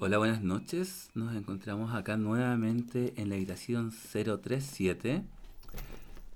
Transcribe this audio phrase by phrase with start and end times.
[0.00, 1.10] Hola, buenas noches.
[1.14, 5.24] Nos encontramos acá nuevamente en la habitación 037.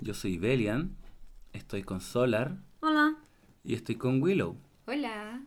[0.00, 0.96] Yo soy Belian,
[1.52, 3.16] estoy con Solar Hola.
[3.62, 4.56] y estoy con Willow.
[4.86, 5.42] Hola.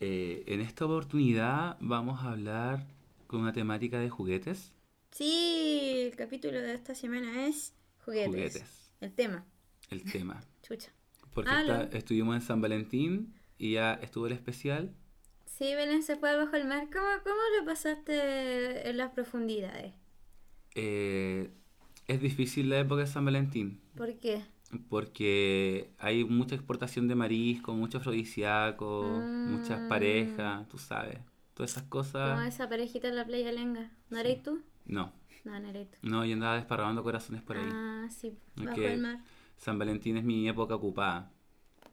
[0.00, 2.86] Eh, en esta oportunidad vamos a hablar
[3.26, 4.72] con una temática de juguetes.
[5.12, 7.74] Sí, el capítulo de esta semana es
[8.04, 8.26] juguetes.
[8.28, 8.92] Juguetes.
[9.00, 9.44] El tema.
[9.88, 10.40] El tema.
[10.62, 10.90] Chucha.
[11.32, 14.94] Porque Ah, está- estuvimos en San Valentín y ya estuvo el especial.
[15.58, 16.88] Sí, Belén se fue bajo el mar.
[16.92, 19.92] ¿Cómo, cómo lo pasaste en las profundidades?
[20.74, 21.50] Eh,
[22.08, 23.80] es difícil la época de San Valentín.
[23.96, 24.42] ¿Por qué?
[24.88, 29.02] Porque hay mucha exportación de marisco, mucho afrodisíaco,
[29.46, 29.88] muchas Mm.
[29.88, 31.18] parejas, tú sabes.
[31.54, 32.48] Todas esas Como cosas.
[32.48, 33.90] esa parejita en la playa Lenga.
[34.08, 34.62] ¿No eres tú?
[34.86, 35.12] No,
[35.44, 35.98] No, no eres tú.
[36.02, 37.68] no, yo andaba desparramando corazones por ahí.
[37.70, 39.18] Ah, sí, bajo el mar.
[39.58, 41.30] San Valentín es mi época ocupada.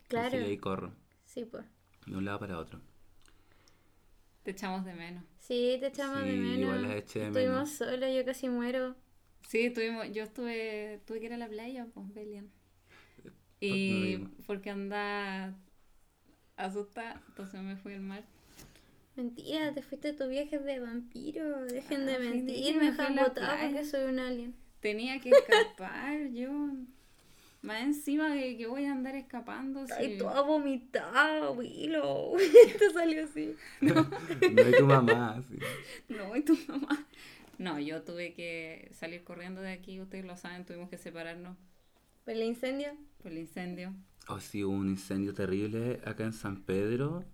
[0.07, 0.31] Claro.
[0.31, 0.93] Que ahí corro,
[1.25, 1.65] Sí, pues.
[2.05, 2.79] de un lado para otro.
[4.43, 5.23] Te echamos de menos.
[5.39, 6.59] Sí, te echamos de menos.
[6.59, 7.69] igual las eché de Estuvimos menos.
[7.71, 8.95] solos, yo casi muero.
[9.47, 12.45] Sí, tuvimos, yo estuve, tuve que ir a la playa, pues, Belian.
[12.45, 12.49] no
[13.61, 15.53] Y porque anda
[16.57, 18.23] asustada, entonces me fui al mar.
[19.15, 21.61] Mentira, te fuiste a tu viaje de vampiro.
[21.65, 23.67] Dejen de Ah, sí, mentir, me me playa.
[23.69, 24.55] porque soy un alien.
[24.81, 26.49] Tenía que escapar, yo.
[27.61, 29.85] Más encima de que voy a andar escapando.
[29.97, 30.17] Ay, sí.
[30.17, 32.37] toda vomitada, Willow.
[32.79, 33.55] Te salió así.
[33.81, 35.57] No hay tu mamá, sí.
[36.07, 37.05] No, y tu mamá.
[37.57, 41.57] No, yo tuve que salir corriendo de aquí, ustedes lo saben, tuvimos que separarnos
[42.23, 42.95] ¿Por el incendio?
[43.21, 43.93] por el incendio.
[44.29, 47.25] Oh, sí, hubo un incendio terrible acá en San Pedro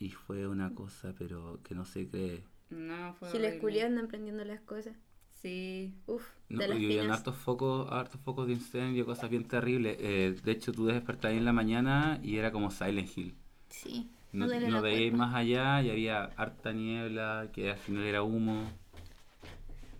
[0.00, 2.42] y fue una cosa, pero que no se cree.
[2.70, 3.60] No, fue Giles horrible.
[3.60, 4.96] culiados andan prendiendo las cosas.
[5.42, 7.18] Sí, Uf, No, y finas.
[7.18, 9.96] hartos focos, hartos focos de incendio, cosas bien terribles.
[10.00, 13.34] Eh, de hecho, tú despertabas en la mañana y era como Silent Hill.
[13.68, 14.10] Sí.
[14.32, 18.70] No, no veíais más allá y había harta niebla, que al final era humo.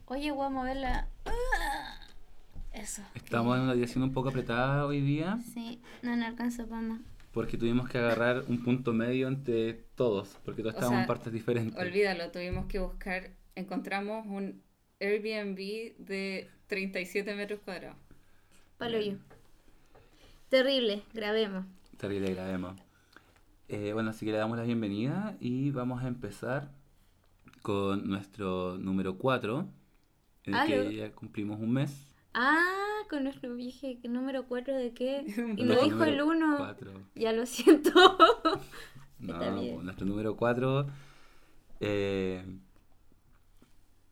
[0.06, 1.08] Oye, voy a moverla.
[1.24, 1.98] Ah,
[2.72, 3.02] Eso.
[3.14, 7.00] Estamos en una dirección un poco apretada hoy día Sí, no, no alcanza para más.
[7.32, 11.32] porque tuvimos que agarrar un punto medio entre todos, porque todos O estábamos en partes
[11.32, 11.76] diferentes.
[11.80, 14.62] olvídalo, tuvimos que buscar, encontramos un
[15.00, 15.56] Airbnb
[15.98, 17.96] de 37 metros cuadrados.
[18.78, 19.14] Palo yo.
[20.48, 21.64] Terrible, grabemos.
[21.96, 22.76] Terrible, grabemos.
[23.68, 26.70] Eh, bueno, así que le damos la bienvenida y vamos a empezar
[27.62, 29.68] con nuestro número 4,
[30.44, 30.88] en el Aló.
[30.88, 32.06] que ya cumplimos un mes.
[32.34, 35.24] Ah, con nuestro viaje número 4 de qué?
[35.56, 36.56] Y Nuestro dijo el número 1.
[36.58, 36.92] cuatro.
[37.14, 37.90] Ya lo siento.
[39.18, 40.86] No, nuestro número 4.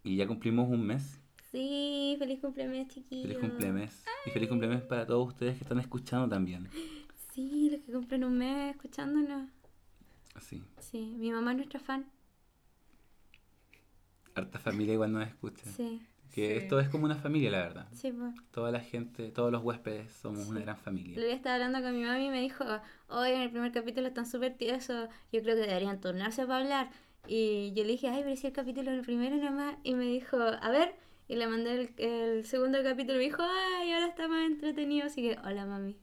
[0.09, 1.21] Y ya cumplimos un mes.
[1.51, 3.27] Sí, feliz cumpleaños, chiquillos.
[3.27, 4.05] Feliz cumplemes.
[4.27, 6.69] Y feliz cumplemes para todos ustedes que están escuchando también.
[7.33, 9.49] Sí, los que cumplen un mes escuchándonos.
[10.35, 10.63] Así.
[10.79, 12.07] Sí, mi mamá es nuestra fan.
[14.35, 15.65] Harta familia igual nos escucha.
[15.73, 16.01] Sí,
[16.33, 16.65] Que Sí.
[16.65, 17.89] esto es como una familia, la verdad.
[17.93, 18.35] sí, pues.
[18.53, 21.19] Toda la gente, todos los huéspedes somos una gran familia.
[21.19, 22.65] día estaba hablando con mi mami y me dijo,
[23.09, 26.91] hoy en el primer capítulo están súper tiesos, yo creo que deberían turnarse para hablar.
[27.27, 29.77] Y yo le dije, ay, pero si el capítulo es el primero nomás.
[29.83, 30.95] Y me dijo, a ver,
[31.29, 35.07] y le mandé el, el segundo capítulo y me dijo, ay, ahora está más entretenido.
[35.07, 35.97] Así que, hola mami.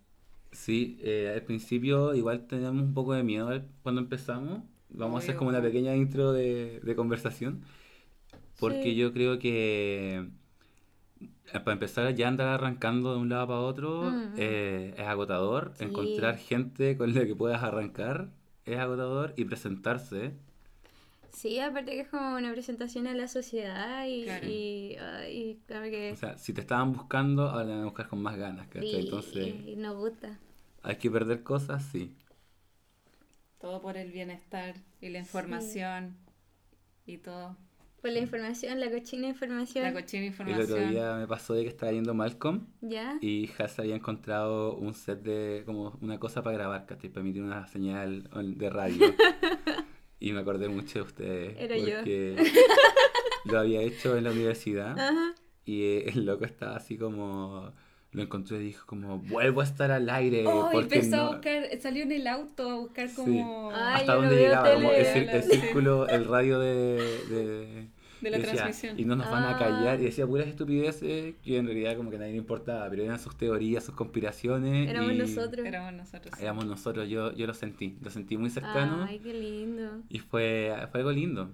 [0.51, 3.49] Sí, eh, al principio igual teníamos un poco de miedo
[3.83, 4.61] cuando empezamos.
[4.89, 7.63] Vamos a hacer como una pequeña intro de, de conversación.
[8.59, 8.95] Porque Sí.
[8.95, 10.27] yo creo que
[11.19, 14.33] eh, para empezar ya andar arrancando de un lado para otro Mm.
[14.37, 15.73] eh, es agotador.
[15.75, 15.85] Sí.
[15.85, 18.29] Encontrar gente con la que puedas arrancar
[18.65, 20.33] es agotador y presentarse.
[21.35, 24.47] Sí, aparte que es como una presentación a la sociedad y, Claro.
[24.47, 26.11] y, ay, como que...
[26.13, 28.89] O sea, si te estaban buscando, ahora te van a buscar con más ganas, ¿cachai?
[28.89, 30.39] y- Entonces, y nos gusta.
[30.81, 32.15] hay que perder cosas, sí.
[33.59, 36.15] Todo por el bienestar y la información
[37.05, 37.57] y todo.
[38.01, 39.83] Por la información, la cochina información.
[39.83, 40.63] La cochina El información.
[40.71, 43.17] otro día me pasó de que estaba yendo Malcolm ¿Ya?
[43.19, 47.09] y Has había encontrado un set de como una cosa para grabar, ¿cachai?
[47.09, 49.05] Para emitir una señal de radio.
[50.25, 51.55] y me acordé mucho de ustedes.
[51.59, 51.97] Era yo.
[51.97, 52.35] porque
[53.45, 55.35] lo había hecho en la universidad Ajá.
[55.65, 57.71] y el loco estaba así como...
[58.11, 60.47] Lo encontró y dijo como, vuelvo a estar al aire.
[60.47, 61.31] Oh, porque empezó a no-".
[61.33, 63.15] buscar, salió en el auto a buscar Sí.
[63.17, 66.95] como Ay, hasta dónde llegaba, como el, círculo, el radio de,
[67.29, 67.87] de,
[68.25, 68.99] de la y decía, transmisión.
[68.99, 69.59] Y no nos van a Ah.
[69.59, 69.99] callar.
[70.01, 73.19] Y decía puras estupideces que en realidad como que a nadie le importaba, pero eran
[73.19, 74.89] sus teorías, sus conspiraciones.
[74.89, 75.65] Éramos y nosotros.
[75.65, 76.39] Éramos nosotros.
[76.39, 80.01] Éramos nosotros, yo, yo lo sentí, lo sentí muy cercano Ay, qué lindo.
[80.09, 81.49] y fue, fue algo lindo,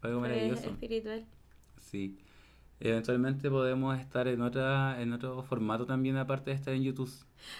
[0.00, 0.70] fue algo Fue maravilloso.
[0.70, 1.24] espiritual.
[1.80, 2.18] Sí.
[2.80, 7.10] Eventualmente podemos estar en otra en otro formato también aparte de estar en YouTube.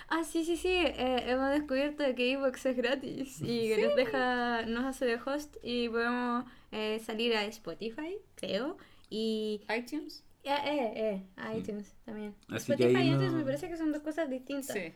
[0.09, 0.69] Ah, sí, sí, sí.
[0.69, 5.57] eh, hemos descubierto que Evox es gratis y que nos deja, nos hace de host
[5.63, 8.77] y podemos eh, salir a Spotify, creo.
[9.11, 9.61] Y.
[9.75, 10.25] iTunes.
[10.43, 10.93] Eh, eh,
[11.39, 12.35] eh, iTunes también.
[12.49, 14.77] Así Spotify y no- iTunes me parece que son dos cosas distintas.
[14.77, 14.93] Sí.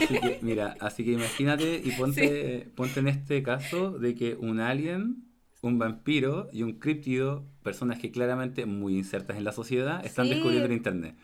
[0.00, 4.60] Así que, mira, así que imagínate y ponte, ponte en este caso de que un
[4.60, 5.24] alien,
[5.62, 10.34] un vampiro y un críptido, personas que claramente muy insertas en la sociedad, están Sí.
[10.34, 11.16] descubriendo el internet.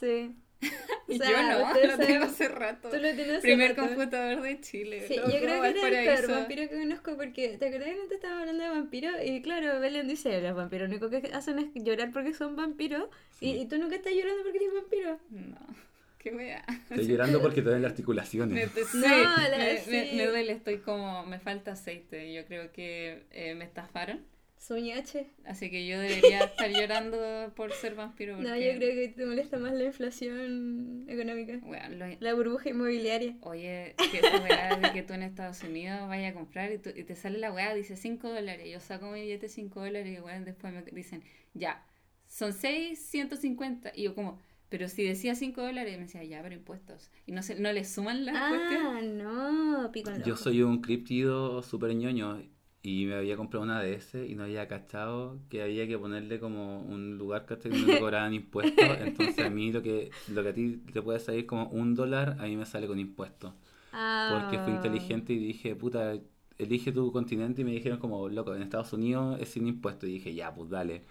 [0.00, 0.34] Sí.
[1.08, 2.88] Y O sea, yo no, lo tengo hace rato.
[2.88, 3.88] Tú lo tienes hace Primer rato.
[3.88, 5.04] computador de Chile.
[5.06, 8.12] Sí, yo creo que era el peor vampiro que conozco porque te acuerdas que antes
[8.12, 11.66] estábamos hablando de vampiros y claro, Belén dice, los vampiros lo único que hacen es
[11.74, 13.04] llorar porque son vampiros
[13.40, 13.58] y, Sí.
[13.60, 15.18] y tú nunca estás llorando porque eres vampiro.
[15.30, 15.76] No,
[16.18, 16.64] qué wea.
[16.90, 18.70] Estoy llorando porque te duelen las Me, articulaciones.
[18.72, 19.90] sí, No, la- me, sí.
[19.90, 22.32] me- me duele, estoy como, me falta aceite.
[22.32, 24.24] Yo creo que eh, me estafaron.
[24.66, 25.26] Soñache.
[25.44, 27.18] Así que yo debería estar llorando
[27.54, 28.36] por ser vampiro.
[28.38, 31.60] No, porque, yo creo que te molesta más la inflación económica.
[31.64, 33.36] weón, lo- La burbuja inmobiliaria.
[33.42, 36.90] Oye, que esa weá de que tú en Estados Unidos vayas a comprar y, tú-
[36.96, 38.66] y te sale la weá, dice 5 dólares.
[38.72, 41.22] Yo saco mi billete 5 dólares y weón, después me dicen,
[41.52, 41.84] ya,
[42.26, 43.92] son 650.
[43.94, 44.40] Y yo como,
[44.70, 47.10] pero si decía 5 dólares, me decía, ya, pero impuestos.
[47.26, 48.80] Y no se, no le suman las cuestiones.
[48.82, 52.42] Ah, no, pico Yo soy un críptido súper ñoño
[52.86, 56.38] y me había comprado una de ese y no había cachado que había que ponerle
[56.38, 58.84] como un lugar que no te cobraban impuestos.
[59.00, 62.36] Entonces a mí lo que, lo que a ti te puede salir como un dólar,
[62.38, 63.54] a mí me sale con impuestos.
[63.90, 64.38] Ah.
[64.38, 66.12] Porque fui inteligente y dije, puta,
[66.58, 70.06] elige tu continente y me dijeron como, loco, en Estados Unidos es sin impuestos.
[70.10, 71.04] Y dije, ya, pues dale.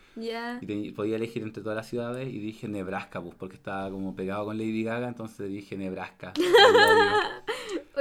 [0.62, 4.16] Y te- podía elegir entre todas las ciudades y dije Nebraska, pues porque estaba como
[4.16, 6.34] pegado con Lady Gaga, entonces dije Nebraska.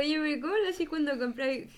[0.02, 1.12] Oye, ¿cómo lo hacís cuando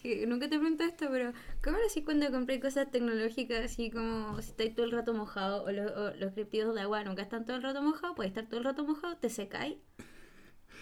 [0.02, 1.32] que Nunca te pregunté esto, pero
[1.62, 5.64] ¿cómo lo hacís cuando compráis cosas tecnológicas así como si estáis todo el rato mojado
[5.64, 8.16] o, los- o los criptidos de agua nunca están todo el rato mojados?
[8.16, 9.76] Puedes estar todo el rato mojado, te secáis.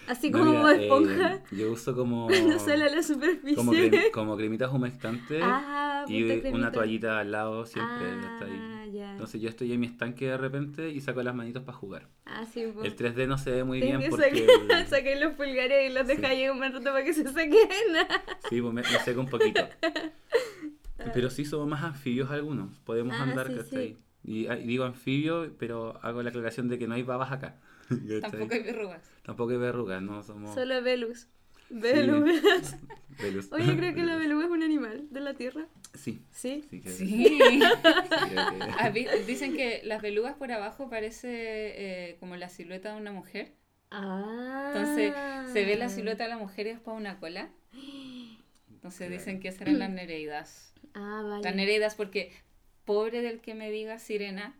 [0.07, 1.33] Así No, como mira, esponja.
[1.33, 3.55] eh, yo uso como, Cuando sale a la superficie.
[3.55, 8.72] como, crem- como cremitas humectantes Ah, y una toallita al lado siempre Ah, está ahí.
[8.93, 9.11] Ya.
[9.11, 12.07] Entonces yo estoy en mi estanque de repente y saco las manitos para jugar.
[12.25, 12.85] Ah, sí, pues.
[12.85, 14.47] El 3D no se ve muy bien que porque...
[14.87, 16.15] sacar los pulgares y los Sí.
[16.15, 17.67] dejáis un rato para que se sequen.
[18.49, 19.61] Sí, pues me, me seco un poquito.
[21.13, 22.79] Pero sí somos más anfibios algunos.
[22.79, 23.97] Podemos Ah, andar, sí, ¿cachai?
[24.23, 27.59] Y, ah, y digo anfibio, pero hago la aclaración de que no hay babas acá.
[28.21, 29.01] Tampoco hay verrugas.
[29.23, 30.53] Tampoco hay verrugas, no somos...
[30.55, 31.27] Solo Velus.
[31.81, 33.51] Velus.
[33.51, 35.67] Oye, creo que la beluga es un animal de la Tierra.
[35.93, 36.65] Sí, ¿Sí?
[36.69, 36.89] sí que...
[36.89, 37.05] Sí.
[37.39, 38.91] sí, creo que- Ah,
[39.27, 43.53] Dicen que las belugas por abajo parece eh, como la silueta de una mujer.
[43.91, 44.71] Ah.
[44.73, 45.13] Entonces
[45.53, 47.49] se ve la silueta de la mujer y después una cola.
[48.71, 50.69] Entonces dicen que esas eran las nereidas.
[50.95, 51.43] Ah, vale.
[51.43, 52.31] Las nereidas porque
[52.85, 54.55] pobre del que me diga sirena,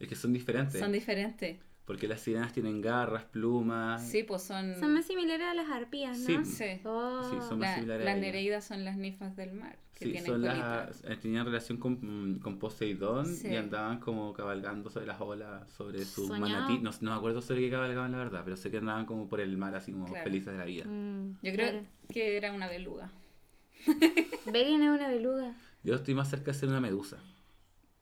[0.00, 0.80] Es que son diferentes.
[0.80, 1.58] son diferentes.
[1.86, 4.06] Porque las sirenas tienen garras, plumas.
[4.06, 4.74] Sí, pues son...
[4.74, 6.18] Son más similares a las arpías.
[6.18, 6.44] ¿no?
[6.44, 6.64] Sí.
[6.84, 7.22] Oh.
[7.30, 10.10] Sí, son más La- similares a las nereidas son las ninfas del mar, que Sí,
[10.10, 11.92] tienen son las, eh, tenían relación con,
[12.34, 13.46] mm, con Poseidón Sí.
[13.48, 16.40] y andaban como cabalgando sobre las olas, sobre su Soñado.
[16.48, 16.78] manatí.
[16.80, 19.40] No, no me acuerdo sobre qué cabalgaban la verdad, pero sé que andaban como por
[19.40, 20.24] el mar así como Claro.
[20.24, 20.84] felices de la vida.
[20.86, 21.86] Mm, Yo creo claro.
[22.12, 23.12] que era una beluga.
[24.52, 25.54] Belian es una beluga.
[25.84, 27.18] Yo estoy más cerca de ser una medusa.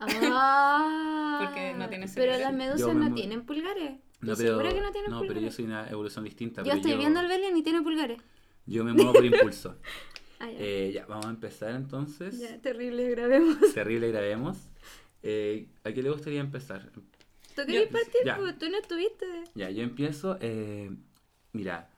[0.08, 1.40] Ah.
[1.44, 3.92] Porque no tiene Pero las medusas me no tienen pulgares.
[4.20, 5.40] No, ¿Estoy pero, segura que no tienen no, pulgares?
[5.42, 6.62] pero yo soy una evolución distinta.
[6.62, 8.20] Yo pero estoy viendo al Belian y tiene pulgares.
[8.66, 9.76] Yo me muevo por impulso.
[10.40, 10.58] Ah, ya.
[10.58, 12.38] Eh, ya, vamos a empezar entonces.
[12.38, 13.58] Ya, terrible, grabemos.
[13.74, 14.56] Terrible, grabemos.
[15.22, 16.90] Eh, ¿A qué le gustaría empezar?
[16.92, 17.02] ¿Tú
[17.66, 18.20] querías partir?
[18.24, 18.36] ya.
[18.36, 19.26] Pues, Tú no estuviste.
[19.54, 20.38] Ya, yo empiezo.
[20.40, 20.90] eh,
[21.52, 21.90] mira,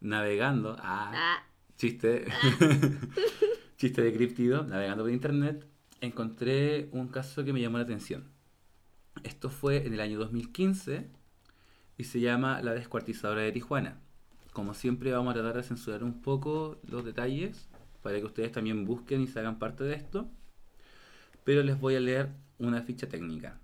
[0.00, 0.76] navegando.
[0.80, 1.44] Ah, Ah,
[1.76, 2.24] chiste.
[3.76, 4.64] chiste de criptido.
[4.64, 5.66] Navegando por internet.
[6.00, 8.24] Encontré un caso que me llamó la atención.
[9.24, 11.08] Esto fue en el año 2015
[11.96, 13.98] y se llama La descuartizadora de Tijuana.
[14.52, 17.68] Como siempre vamos a tratar de censurar un poco los detalles
[18.02, 20.28] para que ustedes también busquen y se hagan parte de esto.
[21.44, 23.58] Pero les voy a leer una ficha técnica.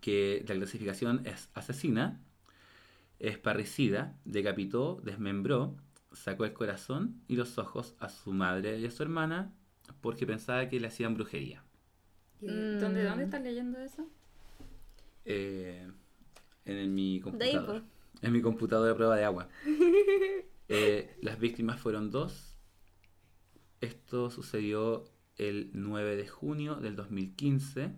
[0.00, 2.20] Que la clasificación es asesina,
[3.20, 5.76] es parricida, decapitó, desmembró,
[6.12, 9.52] sacó el corazón y los ojos a su madre y a su hermana
[10.00, 11.62] porque pensaba que le hacían brujería.
[12.40, 12.46] ¿Y.
[12.46, 14.08] ¿Dónde, ¿Dónde estás leyendo eso?
[15.24, 15.88] Eh,
[16.64, 17.82] en mi computador.
[18.22, 19.48] En mi computador de prueba de agua.
[20.66, 22.56] Eh, las víctimas fueron dos.
[23.82, 25.04] Esto sucedió
[25.36, 27.92] el 9 de junio del 2015.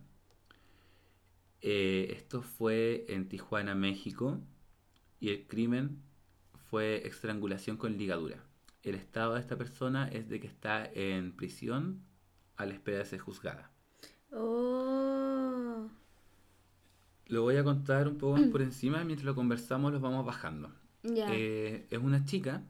[1.63, 4.41] Eh, esto fue en Tijuana, México.
[5.21, 6.03] Y el crimen
[6.69, 8.45] fue estrangulación con ligadura.
[8.87, 12.05] El estado de esta persona es de que está en prisión
[12.57, 13.73] a la espera de ser juzgada.
[14.31, 15.89] Oh.
[17.27, 20.71] Lo voy a contar un poco más por encima, mientras lo conversamos los vamos bajando.
[21.03, 22.63] Eh, es una chica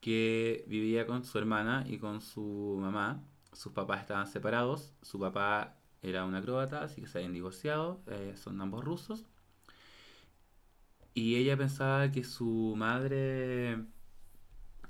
[0.00, 3.22] que vivía con su hermana y con su mamá.
[3.52, 8.32] sus papás estaban separados, su papá era un acróbata, así que se habían divorciado, eh,
[8.34, 9.26] son ambos rusos.
[11.12, 13.84] Y ella pensaba que su madre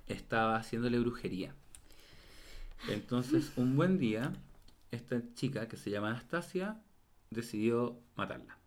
[0.07, 1.55] estaba haciéndole brujería.
[2.89, 4.33] Entonces, un buen día,
[4.91, 6.81] esta chica que se llama Anastasia
[7.31, 8.59] decidió matarla.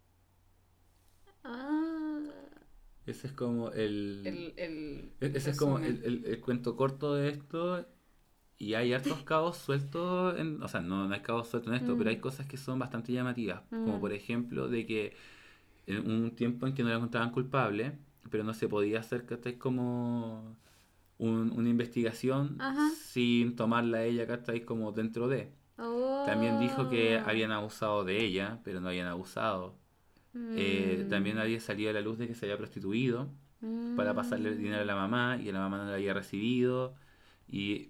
[1.44, 2.20] Ah,
[3.06, 4.22] Ese es como el...
[4.26, 7.86] El, el E- Ese es como el, el- el cuento corto de esto.
[8.58, 10.38] Y hay hartos cabos sueltos.
[10.38, 11.98] En, o sea, no, no hay cabos sueltos en esto, Mm.
[11.98, 13.62] pero hay cosas que son bastante llamativas.
[13.70, 14.02] Como Mm.
[14.02, 15.14] por ejemplo, de que
[15.88, 17.94] en un tiempo en que no la encontraban culpable,
[18.30, 19.58] pero no se podía hacer ¿cachai?
[19.58, 20.56] como
[21.20, 22.90] un- una investigación Ajá.
[23.06, 24.66] sin tomarla a ella ¿cachai?
[24.66, 25.52] como dentro de.
[26.26, 27.30] También dijo que oh.
[27.30, 29.76] habían abusado de ella, pero no habían abusado.
[30.36, 31.10] Eh, Mm.
[31.10, 33.30] también había salido a la luz de que se había prostituido
[33.96, 36.96] para pasarle el dinero a la mamá y la mamá no lo había recibido
[37.48, 37.90] y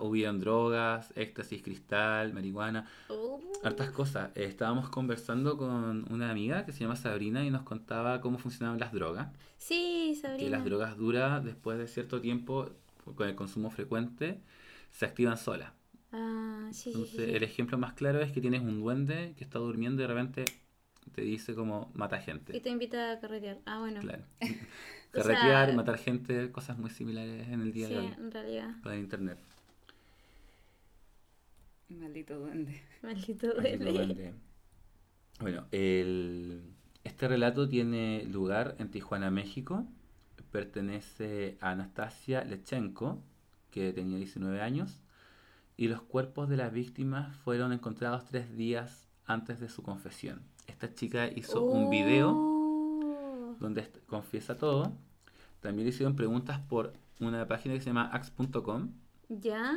[0.00, 3.40] hubieron drogas, éxtasis, cristal, marihuana, Oh.
[3.64, 4.30] hartas cosas.
[4.34, 8.78] Eh, estábamos conversando con una amiga que se llama Sabrina y nos contaba cómo funcionaban
[8.78, 9.28] las drogas.
[9.56, 10.50] Sí, Que Sabrina.
[10.50, 12.70] las drogas duras, después de cierto tiempo,
[13.14, 14.40] con el consumo frecuente,
[14.90, 15.72] se activan solas.
[16.12, 17.34] Ah, sí, Entonces, sí.
[17.36, 20.44] el ejemplo más claro es que tienes un duende que está durmiendo y de repente
[21.14, 22.56] te dice como mata gente.
[22.56, 23.58] Y te invita a carretear.
[23.66, 24.00] Ah, bueno.
[24.00, 24.24] Claro.
[25.10, 28.30] O Carretear, sea- matar gente, cosas muy similares en el día Sí, de hoy en
[28.30, 28.70] realidad.
[28.80, 29.38] con el internet.
[31.90, 32.80] Maldito duende.
[33.02, 33.92] Maldito Maldito duende.
[33.92, 34.34] duende.
[35.40, 36.62] Bueno, el,
[37.04, 39.86] este relato tiene lugar en Tijuana, México.
[40.50, 43.22] Pertenece a Anastasia Lechenko,
[43.70, 45.00] que tenía 19 años.
[45.76, 50.42] Y los cuerpos de las víctimas fueron encontrados tres días antes de su confesión.
[50.66, 53.56] Esta chica hizo un video Oh.
[53.60, 54.92] donde confiesa todo.
[55.60, 58.90] También le hicieron preguntas por una página que se llama ax.com
[59.28, 59.76] ¿Ya?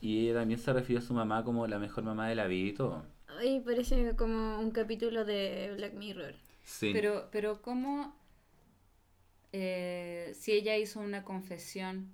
[0.00, 2.68] Y ella también se refirió a su mamá como la mejor mamá de la vida
[2.68, 3.04] y todo.
[3.26, 6.34] Ay, parece como un capítulo de Black Mirror.
[6.64, 6.90] Sí.
[6.92, 8.14] Pero, pero ¿cómo?
[9.52, 12.12] eh, si ella hizo una confesión,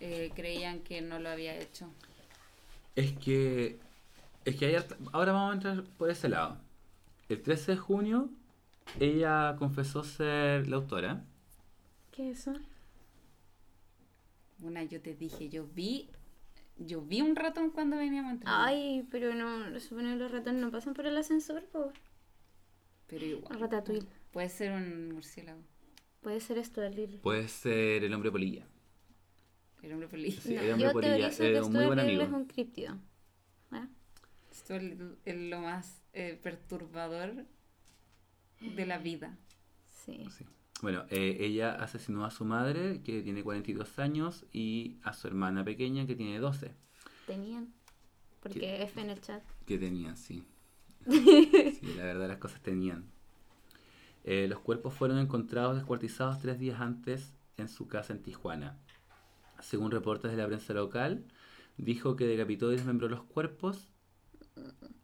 [0.00, 1.88] eh, creían que no lo había hecho.
[2.96, 3.78] Es que.
[4.44, 4.76] Es que hay
[5.12, 6.58] ahora vamos a entrar por ese lado.
[7.28, 8.28] El 13 de junio,
[8.98, 11.24] ella confesó ser la autora.
[12.10, 12.54] ¿Qué es eso?
[14.60, 16.10] Una, yo te dije, yo vi,
[16.86, 18.54] yo vi un ratón cuando veníamos a entrar.
[18.56, 21.92] Ay, pero no, supone que los ratones no pasan por el ascensor, po.
[23.06, 23.60] pero igual.
[23.60, 24.06] Ratatouille.
[24.32, 25.60] Puede ser un murciélago.
[26.22, 27.18] Puede ser esto, Lil.
[27.18, 28.66] Puede ser el hombre polilla.
[29.82, 30.40] El hombre feliz.
[30.40, 32.22] Sí, No, el hombre yo polilla, eh, que un muy buen Stuart amigo.
[32.22, 32.98] es un críptido.
[34.50, 37.46] Esto es es lo más eh, perturbador
[38.60, 39.36] de la vida.
[39.88, 40.26] Sí.
[40.30, 40.44] Sí.
[40.82, 45.64] Bueno, eh, ella asesinó a su madre, que tiene 42 años, y a su hermana
[45.64, 46.72] pequeña, que tiene 12.
[47.26, 47.72] Tenían.
[48.42, 48.82] Porque ¿Qué?
[48.82, 49.42] F en el chat.
[49.64, 50.44] Que tenían, sí.
[51.06, 53.04] Sí, la verdad las cosas tenían.
[54.24, 58.76] Eh, los cuerpos fueron encontrados descuartizados tres días antes en su casa en Tijuana.
[59.60, 61.24] Según reportes de la prensa local,
[61.76, 63.88] dijo que decapitó y desmembró los cuerpos.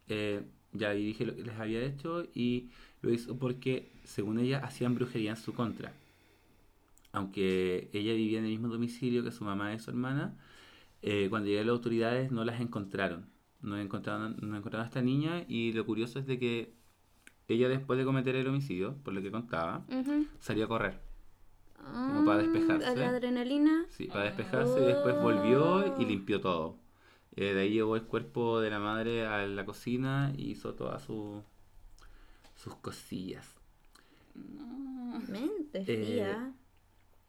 [0.08, 0.42] Eh,
[0.73, 2.70] ya dije lo que les había hecho y
[3.00, 5.92] lo hizo porque, según ella, hacían brujería en su contra.
[7.12, 10.34] Aunque ella vivía en el mismo domicilio que su mamá y su hermana,
[11.02, 13.26] eh, cuando llegaron las autoridades no las encontraron.
[13.60, 16.72] No encontraron, no encontraron a esta niña y lo curioso es de que
[17.48, 20.26] ella después de cometer el homicidio, por lo que contaba, Ujú.
[20.38, 21.00] salió a correr.
[21.82, 22.86] Como para despejarse.
[22.86, 23.86] Ah, La adrenalina.
[23.88, 26.08] Sí, para despejarse y después volvió y Oh.
[26.08, 26.76] limpió todo.
[27.36, 31.02] Eh, de ahí llevó el cuerpo de la madre a la cocina y hizo todas
[31.04, 31.42] su-
[32.56, 33.46] sus cosillas.
[34.59, 35.21] No.
[35.28, 36.52] Mente Eh, fría.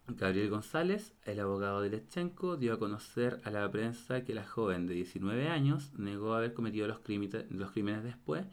[0.08, 4.88] Gabriel González, el abogado de Lechenko, dio a conocer a la prensa que la joven
[4.88, 8.46] de 19 años negó haber cometido los, crímenes- los crímenes después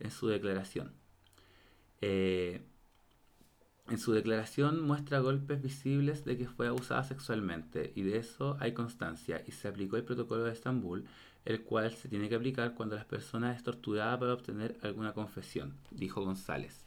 [0.00, 0.92] en su declaración.
[2.00, 2.60] Eh,
[3.88, 8.74] en su declaración muestra golpes visibles de que fue abusada sexualmente y de eso hay
[8.74, 11.04] constancia y se aplicó el protocolo de Estambul,
[11.44, 15.74] el cual se tiene que aplicar cuando las personas es torturada para obtener alguna confesión,
[15.92, 16.81] dijo González.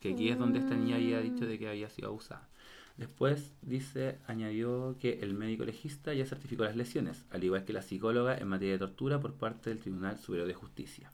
[0.00, 2.48] Que aquí es donde esta niña había dicho de que había sido abusada.
[2.96, 7.82] Después dice, añadió que el médico legista ya certificó las lesiones, al igual que la
[7.82, 11.10] psicóloga en materia de tortura por parte del Tribunal Superior de Justicia.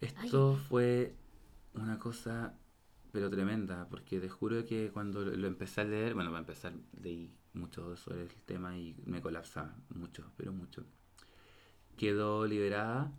[0.00, 1.14] Esto fue
[1.72, 2.54] una cosa,
[3.10, 7.32] pero tremenda, porque te juro que cuando lo empecé a leer, bueno, para empezar, leí
[7.54, 10.84] mucho sobre el tema y me colapsaba, mucho, pero mucho.
[11.96, 13.12] Quedó liberada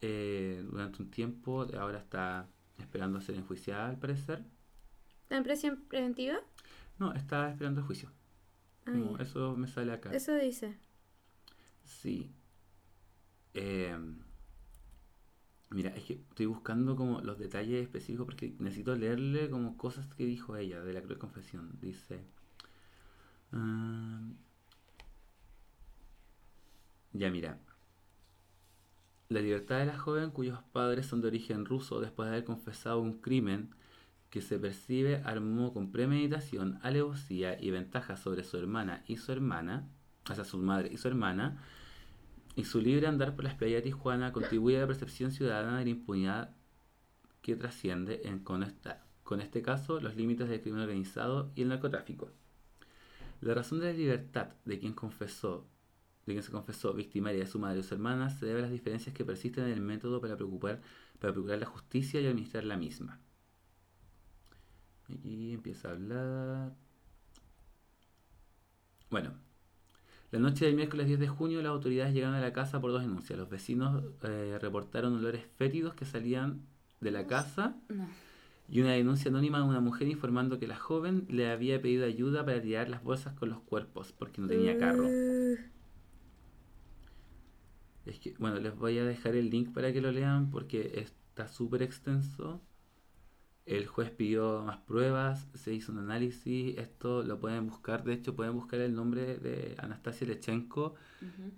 [0.00, 4.44] eh, durante un tiempo, ahora está esperando ser enjuiciada al parecer.
[5.22, 6.38] ¿Está en prisión preventiva?
[6.98, 8.10] No, está esperando el juicio.
[8.86, 9.24] Ah, Como ya.
[9.24, 10.10] eso me sale acá.
[10.12, 10.76] Eso dice.
[11.84, 12.30] Sí.
[13.54, 13.96] Eh,
[15.70, 20.24] mira, es que estoy buscando como los detalles específicos porque necesito leerle como cosas que
[20.26, 21.78] dijo ella de la cruel confesión.
[21.80, 22.20] Dice...
[23.52, 24.20] ah,
[27.12, 27.58] ya mira.
[29.30, 32.98] La libertad de la joven cuyos padres son de origen ruso después de haber confesado
[32.98, 33.70] un crimen
[34.28, 39.88] que se percibe armó con premeditación, alevosía y ventaja sobre su hermana y su hermana,
[40.28, 41.62] o sea, su madre y su hermana,
[42.56, 45.84] y su libre andar por las playas de Tijuana contribuye a la percepción ciudadana de
[45.84, 46.50] la impunidad
[47.40, 48.66] que trasciende en, con,
[49.22, 52.32] con este caso los límites del crimen organizado y el narcotráfico.
[53.40, 55.68] La razón de la libertad de quien confesó,
[56.32, 59.14] quien se confesó victimaria de su madre y su hermana se debe a las diferencias
[59.14, 60.80] que persisten en el método para preocupar,
[61.18, 63.18] para procurar la justicia y administrar la misma.
[65.24, 66.72] Y empieza a hablar.
[69.10, 69.32] Bueno,
[70.30, 73.02] la noche del miércoles 10 de junio las autoridades llegaron a la casa por dos
[73.02, 73.38] denuncias.
[73.38, 76.62] Los vecinos eh, reportaron olores fétidos que salían
[77.00, 78.06] de la casa No.
[78.68, 82.44] y una denuncia anónima de una mujer informando que la joven le había pedido ayuda
[82.44, 85.06] para tirar las bolsas con los cuerpos porque no tenía carro.
[85.08, 85.56] Uh,
[88.06, 91.48] Es que, bueno, les voy a dejar el link para que lo lean porque está
[91.48, 92.60] súper extenso.
[93.66, 98.34] El juez pidió más pruebas, se hizo un análisis, esto lo pueden buscar, de hecho
[98.34, 100.94] pueden buscar el nombre de Anastasia Lechenko.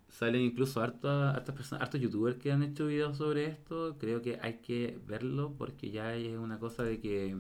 [0.09, 3.97] Salen incluso hartas personas, hartos youtubers que han hecho videos sobre esto.
[3.99, 7.37] Creo que hay que verlo porque ya es una cosa de que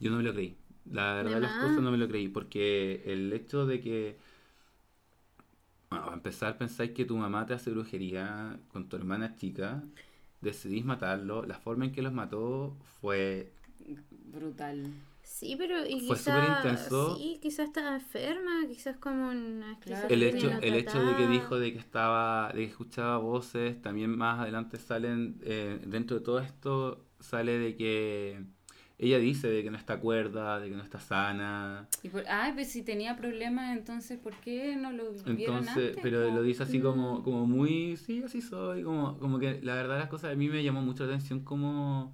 [0.00, 0.56] yo no me lo creí.
[0.90, 4.18] La verdad de las cosas no me lo creí porque el hecho de que
[6.18, 9.82] empezar, pensáis que tu mamá te hace brujería con tu hermana chica,
[10.40, 13.52] decidís matarlo, la forma en que los mató fue...
[14.10, 14.92] Brutal.
[15.22, 17.16] Sí, pero y Fue quizá, superintenso.
[17.16, 20.08] sí, quizás estaba enferma, quizás como una Claro.
[20.08, 24.16] El hecho, el hecho de que dijo de que estaba, de que escuchaba voces, también
[24.16, 28.42] más adelante salen, eh, dentro de todo esto, sale de que
[28.98, 31.88] ella dice de que no está cuerda, de que no está sana.
[32.02, 35.98] Y por, ay, pues si tenía problemas, entonces, ¿por qué no lo vieron Entonces, antes?
[36.02, 39.98] pero lo dice así como, como muy, sí, así soy, como, como que la verdad
[39.98, 42.12] las cosas a mí me llamó mucho la atención como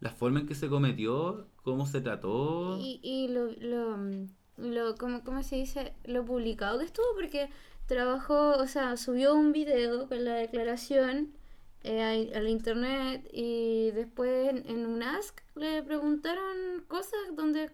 [0.00, 2.78] la forma en que se cometió, cómo se trató.
[2.78, 4.26] Y, y lo, lo, mm,
[4.58, 5.94] lo ¿cómo, cómo se dice?
[6.04, 7.48] Lo publicado que estuvo, porque
[7.86, 11.37] trabajó, o sea, subió un video con la declaración
[11.82, 17.70] eh, al internet y después en, en un Ask le preguntaron cosas donde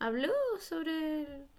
[0.00, 1.22] habló sobre...
[1.22, 1.50] el-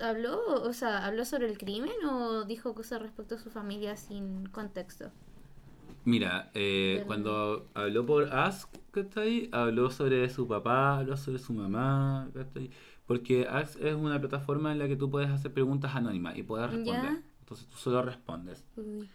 [0.00, 0.40] ¿Habló?
[0.64, 5.12] O sea, ¿habló sobre el crimen o dijo cosas respecto a su familia sin contexto?
[6.04, 9.48] Mira, eh, cuando habló por Ask, ¿cachai?
[9.52, 12.70] Habló sobre su papá, habló sobre su mamá, ¿cachai?
[13.06, 16.70] Porque Ask es una plataforma en la que tú puedes hacer preguntas anónimas y puedes
[16.70, 17.12] responder.
[17.12, 17.22] Ya.
[17.40, 18.64] Entonces tú solo respondes.
[18.76, 19.08] Uy.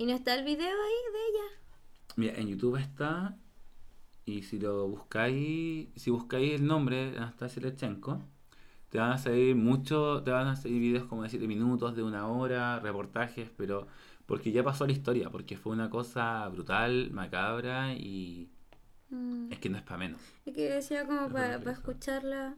[0.00, 1.46] ¿Y no está el video ahí de ella?
[2.16, 3.36] Mira, en YouTube está,
[4.26, 8.22] y si lo buscáis, si buscáis el nombre de Anastasia Lechenko,
[8.90, 12.02] te van a salir mucho, te van a salir videos como de 7 minutos, de
[12.04, 13.88] una hora, reportajes, pero
[14.26, 18.50] porque ya pasó la historia, porque fue una cosa brutal, macabra y
[19.10, 19.52] Mm.
[19.52, 20.20] es que no es para menos.
[20.44, 21.72] Es que decía como para verdad.
[21.74, 22.56] escucharla.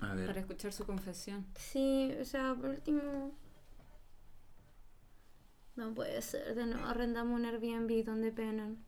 [0.00, 1.46] A Para ver, escuchar su confesión.
[1.56, 3.32] Sí, o sea, por último.
[5.76, 8.78] No puede ser, de nuevo arrendamos un Airbnb donde penan.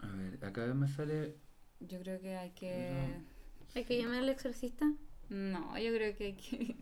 [0.00, 1.36] a ver, acá me sale,
[1.80, 2.92] Yo creo que hay que...
[3.74, 4.92] Hay que llamar al exorcista.
[5.30, 6.76] No, yo creo que hay que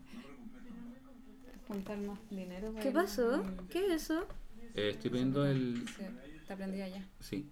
[1.68, 2.72] juntar más dinero.
[2.72, 3.42] para ¿Qué pasó?
[3.70, 4.26] ¿Qué es eso?
[4.74, 6.02] eh, estoy poniendo el, Sí,
[6.36, 7.08] está prendida ya.
[7.20, 7.48] sí,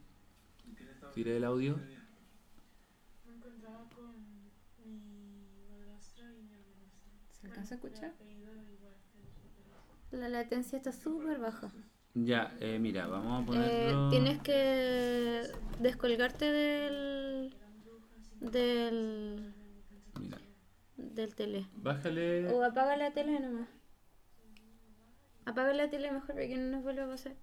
[1.15, 1.77] tiré el audio.
[3.27, 4.17] Me encontraba con
[4.85, 7.13] mi madrastra y mi hermanastra.
[7.41, 8.11] ¿Se alcanza a escuchar?
[8.11, 9.98] Apellido igual que los papeles.
[10.11, 11.71] La latencia está súper baja.
[12.15, 14.11] Ya, eh, mira, vamos a Eh, ponerlo...
[14.11, 17.55] tienes que descolgarte del.
[18.41, 19.55] del.
[20.19, 20.39] Mira,
[20.97, 21.69] del tele.
[21.75, 22.49] bájale...
[22.53, 23.69] O apaga la tele nomás.
[25.45, 27.35] Apaga la tele mejor para que no nos vuelva a pasar.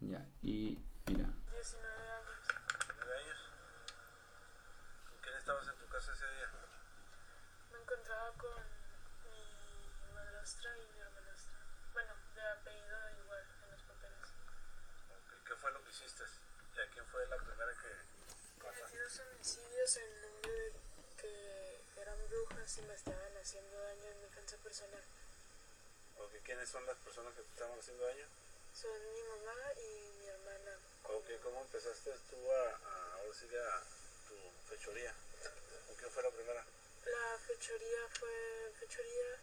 [0.00, 1.24] Ya, y mira.
[1.50, 2.38] 19 años.
[2.98, 3.40] ¿Nueve años?
[5.08, 6.48] ¿Con quién estabas en tu casa ese día?
[7.72, 8.62] Me encontraba con
[9.26, 11.58] mi madrastra y mi hermanastra.
[11.92, 14.28] Bueno, de apellido igual en los papeles.
[15.10, 16.22] Ok, ¿Qué fue lo que hiciste?
[16.22, 18.62] ¿Y a quién fue la primera que mataste?
[18.62, 19.12] Cometidos
[19.88, 20.72] homicidios en nombre de
[21.16, 25.02] que eran brujas y me estaban haciendo daño en defensa personal.
[26.18, 28.26] Ok, ¿Quiénes son las personas que te estaban haciendo daño?
[28.74, 30.78] Son mi mamá y mi hermana.
[31.04, 33.82] Ok, ¿Cómo empezaste tú a, a, ahora sí a
[34.28, 34.36] tu
[34.68, 35.14] fechoría?
[35.86, 36.64] ¿Con quién fue la primera?
[37.06, 39.40] La fechoría fue fechoría.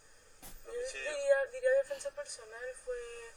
[0.65, 3.31] Yo diría, diría defensa personal personal fue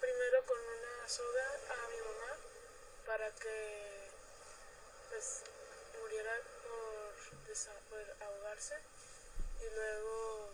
[0.00, 2.36] primero con una soga a mi mamá
[3.06, 4.10] para que
[5.10, 5.42] pues
[6.00, 6.53] muriera
[7.30, 8.74] por ahogarse
[9.60, 10.52] y luego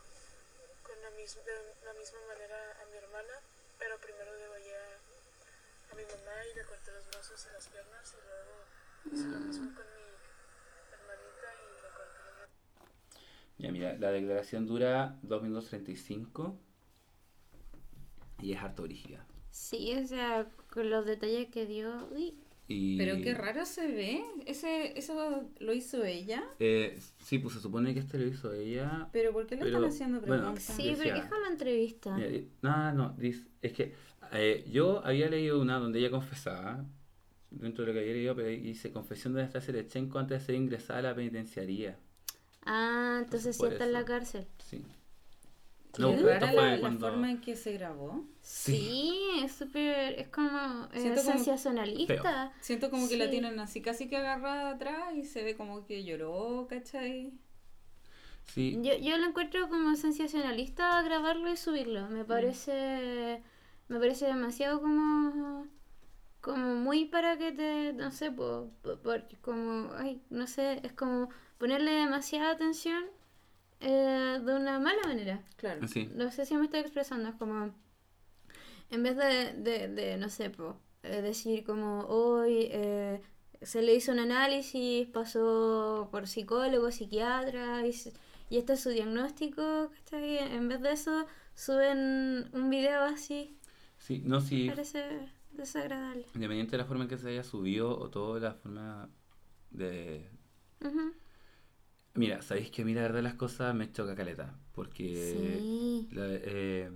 [0.82, 3.34] con la misma, de la misma manera a mi hermana,
[3.78, 8.14] pero primero degollé a, a mi mamá y le corté los brazos y las piernas
[8.14, 8.54] y luego
[9.10, 10.06] hice lo mismo con mi
[10.92, 12.50] hermanita y le corté los
[13.58, 16.58] Ya, mira, la declaración dura 2 minutos 35
[18.38, 19.26] y es harto brígida.
[19.50, 22.06] Sí, o sea, con los detalles que dio.
[22.12, 22.38] Uy,
[22.72, 24.22] Y, Pero qué raro se ve.
[24.46, 26.44] Ese, ¿Eso lo hizo ella?
[26.60, 29.08] Eh, sí, pues se supone que este lo hizo ella.
[29.12, 30.62] ¿Pero por qué le Pero, están haciendo bueno, preguntas?
[30.76, 32.16] sí, decía- pero déjame entrevista.
[32.62, 33.92] No, no, dice- es que
[34.32, 36.84] eh, yo había leído una donde ella confesaba,
[37.50, 40.54] dentro de lo que había leído, pero dice confesión de Anastasia Lechenko antes de ser
[40.54, 41.98] ingresada a la penitenciaría.
[42.64, 44.46] Ah, entonces sí Por está en la cárcel.
[44.64, 44.84] Sí.
[46.10, 48.24] Qué No, rara la, fue la cuando- forma en que se grabó.
[48.40, 50.18] Sí, es súper.
[50.18, 50.88] Es como.
[50.92, 52.52] eh, Siento como- sensacionalista.
[52.60, 56.04] Siento como que la tienen así casi que agarrada atrás y se ve como que
[56.04, 57.32] lloró, ¿cachai?
[58.54, 62.08] Sí, Yo, yo lo encuentro como sensacionalista grabarlo y subirlo.
[62.08, 62.12] Mm.
[62.12, 63.42] Me parece.
[63.88, 65.66] Me parece demasiado como.
[66.40, 67.92] Como muy para que te.
[67.92, 69.92] No sé, po- po- porque como.
[69.94, 73.04] Ay, no sé, es como ponerle demasiada atención
[73.80, 75.42] eh, de una mala manera.
[75.56, 75.86] Claro.
[75.88, 76.10] sí.
[76.14, 77.74] No sé si me estoy expresando, es como.
[78.90, 83.20] En vez de, de, de, no sé, po, eh, decir como hoy eh,
[83.62, 87.94] se le hizo un análisis, pasó por psicólogo, psiquiatra, y,
[88.50, 90.38] y este es su diagnóstico, ¿cachai?
[90.38, 93.56] En vez de eso, suben un video así.
[93.98, 96.26] sí, no, sí, Parece desagradable.
[96.34, 99.08] independiente de la forma en que se haya subido o toda la forma
[99.70, 100.28] de...
[100.84, 101.12] Ujú.
[102.20, 105.64] Mira, sabéis que a mí la verdad de las cosas me choca caleta, porque...
[106.08, 106.08] Sí.
[106.16, 106.90] la- eh,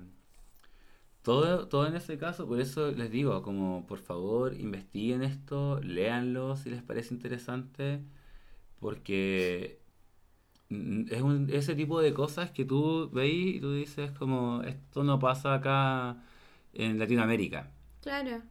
[1.23, 6.57] todo, todo en ese caso, por eso les digo, como por favor investiguen esto, léanlo
[6.57, 8.01] si les parece interesante,
[8.81, 9.81] porque
[10.71, 15.19] es un, ese tipo de cosas que tú veis y tú dices como esto no
[15.19, 16.19] pasa acá
[16.75, 17.71] en Latinoamérica.
[18.03, 18.43] Claro.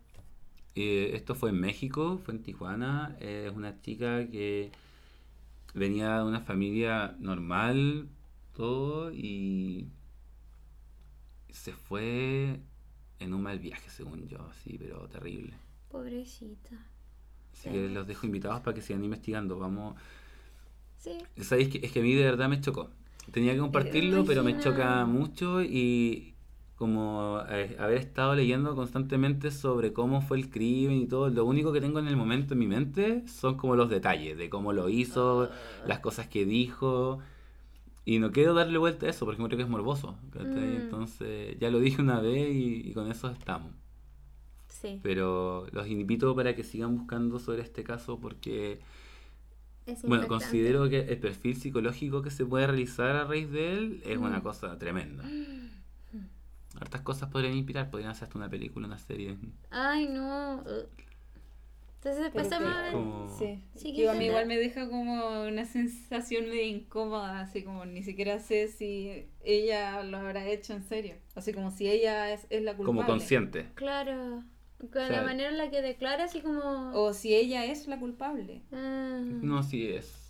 [0.76, 4.72] Eh, esto fue en México, fue en Tijuana, es una chica que
[5.74, 8.08] venía de una familia normal,
[8.56, 9.88] todo, y
[11.50, 12.60] se fue
[13.20, 15.54] en un mal viaje, según yo, así, pero terrible.
[15.90, 16.76] Pobrecita.
[17.54, 19.60] Así que los dejo invitados para que sigan investigando.
[19.60, 19.96] Vamos.
[20.98, 21.18] Sí.
[21.42, 22.90] ¿Sabéis que es que a mí de verdad me chocó?
[23.32, 26.33] Tenía que compartirlo, pero me choca mucho y
[26.84, 31.72] como eh, haber estado leyendo constantemente sobre cómo fue el crimen y todo, lo único
[31.72, 34.89] que tengo en el momento en mi mente son como los detalles de cómo lo
[34.89, 35.50] hizo,
[35.88, 37.19] las cosas que dijo.
[38.06, 40.17] Y no quiero darle vuelta a eso porque creo que es morboso.
[40.34, 40.58] Mm.
[40.82, 43.72] Entonces ya lo dije una vez y, y con eso estamos.
[44.67, 45.00] Sí.
[45.02, 48.80] Pero los invito para que sigan buscando sobre este caso porque
[49.86, 54.02] Es bueno, considero que el perfil psicológico que se puede realizar a raíz de él
[54.06, 54.43] es una Mm.
[54.43, 55.24] cosa tremenda.
[56.80, 59.38] Hartas cosas podrían inspirar, podrían hacer hasta una película, una serie.
[59.70, 60.64] Ay, no.
[62.04, 62.92] Entonces, ver.
[62.92, 67.64] Como- Sí, Sí, Digo, a mí igual me deja como una sensación medio incómoda, así
[67.64, 72.34] como ni siquiera sé si ella lo habrá hecho en serio, así como si ella
[72.34, 72.98] es, es la culpable.
[73.00, 73.70] Como consciente.
[73.76, 74.44] Claro.
[74.80, 76.92] Con O sea, la manera en la que declara, así como.
[76.94, 78.64] O si ella es la culpable.
[78.74, 80.23] ah, No, sí es.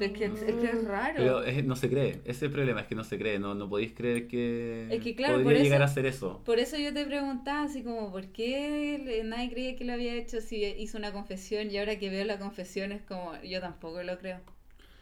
[0.00, 1.14] Es, que, es que es raro.
[1.16, 2.20] Pero es- no se cree.
[2.24, 3.38] Ese es el problema, es que no se cree.
[3.38, 6.42] No, no podéis creer que, Es que, claro, podría por llegar eso- a hacer eso.
[6.44, 10.40] Por eso yo te preguntaba así como, ¿por qué nadie creía que lo había hecho
[10.40, 14.18] si hizo una confesión y ahora que veo la confesión es como, yo tampoco lo
[14.18, 14.40] creo?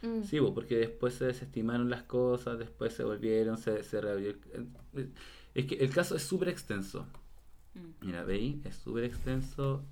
[0.01, 0.23] mm.
[0.23, 4.31] Sí, bo, porque después se desestimaron las cosas, después se volvieron, se, se reabrió.
[4.53, 5.13] el-
[5.53, 7.05] Es que el caso es súper extenso.
[7.75, 9.83] Mm, Mira, veis, es súper extenso.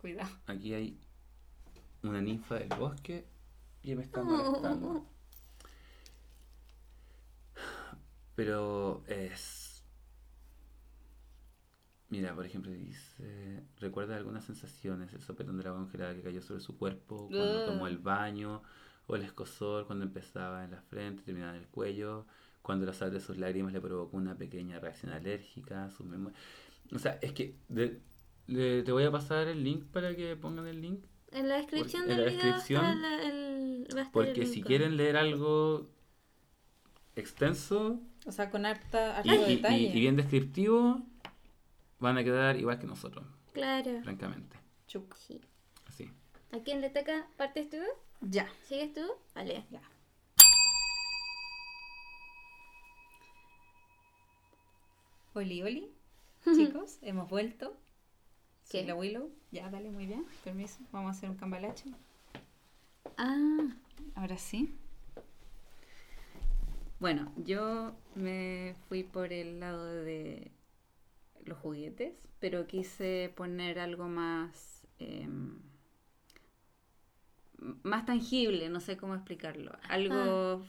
[0.00, 0.30] cuidado.
[0.46, 0.98] Aquí hay
[2.02, 3.24] una ninfa del bosque
[3.82, 5.06] y me está molestando.
[8.34, 9.84] Pero es...
[12.08, 13.62] Mira, por ejemplo, dice...
[13.78, 17.64] Recuerda algunas sensaciones, el sopetón de la congelada que cayó sobre su cuerpo cuando Ugh.
[17.64, 18.62] tomó el baño,
[19.06, 22.26] o el escosor cuando empezaba en la frente, terminaba en el cuello,
[22.62, 26.40] cuando la sal de sus lágrimas le provocó una pequeña reacción alérgica, sus memorias...
[26.94, 28.00] O sea, es que de-
[28.84, 32.12] te voy a pasar el link para que pongan el link En la descripción Porque-
[32.12, 34.96] en del la video descripción, está la- el, va a estar Porque el si quieren
[34.96, 35.88] leer algo
[37.16, 39.76] extenso O sea, con harta, harto y, detalle.
[39.78, 41.02] y bien descriptivo,
[42.00, 44.00] van a quedar igual que nosotros, Claro.
[44.02, 44.56] francamente.
[44.88, 45.14] Chuc.
[45.16, 45.40] Sí.
[45.86, 46.10] Así.
[46.52, 47.26] ¿A quién le toca?
[47.36, 47.78] ¿Partes tú?
[48.22, 48.48] Ya.
[48.66, 49.02] ¿Sigues tú?
[49.34, 49.64] Vale.
[49.70, 49.80] Ya.
[55.34, 55.92] Oli, oli.
[56.44, 57.76] Chicos, hemos vuelto.
[58.64, 58.86] Soy ¿Qué?
[58.86, 59.30] la Willow.
[59.50, 60.24] Ya, dale, muy bien.
[60.44, 60.78] Permiso.
[60.92, 61.84] Vamos a hacer un cambalache.
[63.16, 63.68] Ah,
[64.14, 64.74] Ahora sí.
[66.98, 70.52] Bueno, yo me fui por el lado de
[71.44, 75.58] los juguetes, pero quise poner algo más em,
[77.82, 79.72] más tangible, no sé cómo explicarlo.
[79.88, 80.62] Algo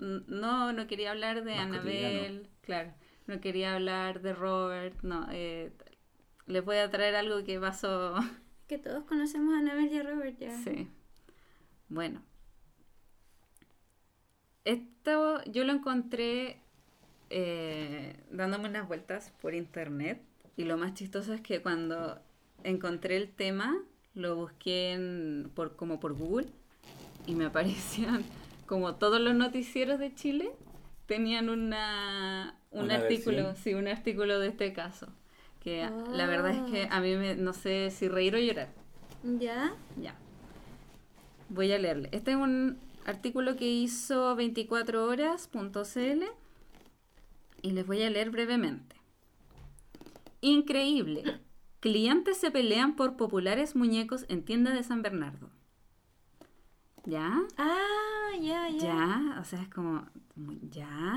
[0.00, 2.92] n- no no quería hablar de Más Annabelle, claro,
[3.26, 5.72] no quería hablar de Robert, no, eh,
[6.48, 8.16] les voy a traer algo que pasó
[8.66, 10.56] que todos conocemos a Annabelle y a Robert ya.
[10.64, 10.88] Sí.
[11.88, 12.22] Bueno.
[14.64, 16.58] Esto yo lo encontré
[17.30, 20.20] eh, dándome unas vueltas por internet.
[20.56, 22.20] Y lo más chistoso es que cuando
[22.64, 23.78] encontré el tema,
[24.14, 26.48] lo busqué en- por, como por Google
[27.26, 28.24] y me aparecían
[28.66, 30.50] como todos los noticieros de Chile
[31.06, 33.56] tenían una, un Una artículo, versión.
[33.56, 35.08] sí, un artículo de este caso.
[35.60, 36.96] Que la verdad es que Ah.
[36.96, 38.68] a mí me, no sé si reír o llorar.
[39.22, 39.74] ¿Ya?
[40.00, 40.14] Ya.
[41.48, 42.08] Voy a leerle.
[42.12, 46.24] Este es un artículo que hizo 24horas.cl
[47.62, 48.96] y les voy a leer brevemente.
[50.40, 51.40] Increíble.
[51.80, 55.50] Clientes se pelean por populares muñecos en tienda de San Bernardo.
[57.04, 57.40] ¿Ya?
[57.56, 58.78] Ah, ya, ya.
[58.78, 60.06] Ya, o sea, es como,
[60.70, 61.16] ya.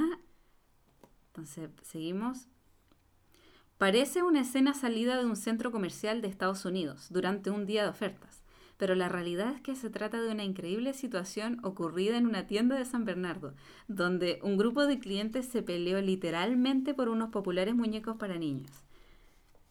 [1.27, 2.47] Entonces, seguimos.
[3.81, 7.89] Parece una escena salida de un centro comercial de Estados Unidos durante un día de
[7.89, 8.43] ofertas,
[8.77, 12.77] pero la realidad es que se trata de una increíble situación ocurrida en una tienda
[12.77, 13.55] de San Bernardo,
[13.87, 18.69] donde un grupo de clientes se peleó literalmente por unos populares muñecos para niños.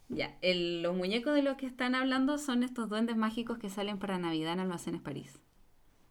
[0.08, 4.00] Ya, el- los muñecos de los que están hablando son estos duendes mágicos que salen
[4.00, 5.38] para Navidad en Almacenes París.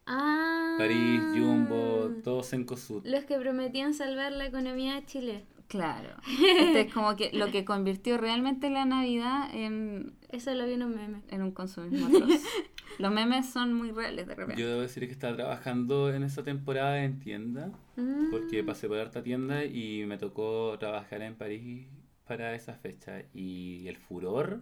[0.06, 0.76] Ah.
[0.78, 3.06] París, Jumbo, todos en Cosut.
[3.06, 5.46] Los que prometían salvar la economía de Chile.
[5.70, 6.10] Claro.
[6.60, 10.84] Este es como que lo que convirtió realmente la Navidad en, Eso lo vi en
[10.84, 11.22] un meme.
[11.30, 12.42] en un consumismo atroz.
[13.00, 14.62] Los memes son muy reales de repente.
[14.62, 18.30] Yo debo decir que estaba trabajando en esa temporada en tienda, Mm.
[18.32, 21.88] porque pasé por harta tienda y me tocó trabajar en París
[22.26, 23.24] para esa fecha.
[23.34, 24.62] Y el furor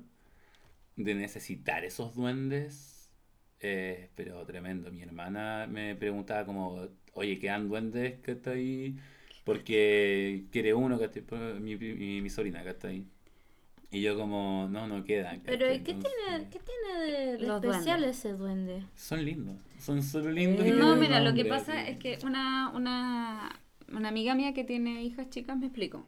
[0.97, 3.11] de necesitar esos duendes,
[3.59, 4.91] eh, pero tremendo.
[4.91, 8.97] Mi hermana me preguntaba como, oye, ¿quedan duendes que está ahí?
[9.47, 13.07] Porque quiere uno que está mi, mi, mi sobrina que está ahí.
[13.89, 15.41] Y yo como, no, no quedan.
[15.45, 15.77] Pero ¿cachai?
[15.77, 18.17] ¿y ¿qué Entonces, tiene, ¿qué tiene de, de especial duendes.
[18.17, 18.83] ese duende?
[18.95, 20.65] Son lindos, son solo lindos.
[20.67, 21.91] y No, mira, lo que pasa así.
[21.91, 23.61] es que una, una,
[23.93, 26.07] una amiga mía que tiene hijas chicas me explicó.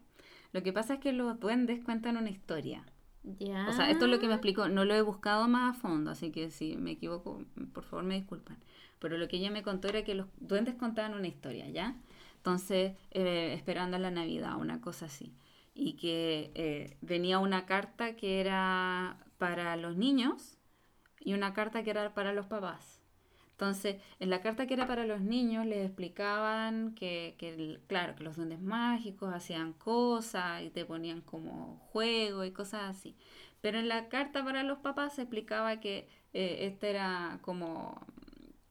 [0.52, 2.84] Lo que pasa es que los duendes cuentan una historia.
[3.24, 3.68] Ya.
[3.68, 4.68] O sea, esto es lo que me explicó.
[4.70, 8.16] No lo he buscado más a fondo, así que si me equivoco, por favor me
[8.16, 8.58] disculpan.
[9.00, 11.96] Pero lo que ella me contó era que los duendes contaban una historia, ¿ya?
[12.40, 15.36] Entonces, eh, esperando la Navidad, una cosa así.
[15.76, 20.58] Y que eh, venía una carta que era para los niños
[21.20, 23.02] y una carta que era para los papás.
[23.52, 27.36] Entonces, en la carta que era para los niños les explicaban que,
[27.88, 33.18] claro, que los duendes mágicos hacían cosas y te ponían como juego y cosas así.
[33.60, 38.00] Pero en la carta para los papás se explicaba que eh, este era como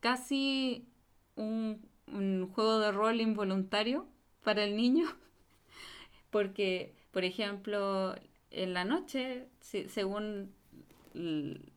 [0.01, 0.89] casi
[1.37, 4.07] un, un juego de rol involuntario
[4.45, 5.07] para el niño.
[6.31, 8.15] Porque, por ejemplo,
[8.51, 10.53] en la noche, si- según,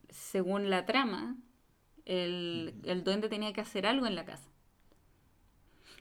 [0.08, 1.36] según la trama,
[2.04, 4.48] el, el duende tenía que hacer algo en la casa.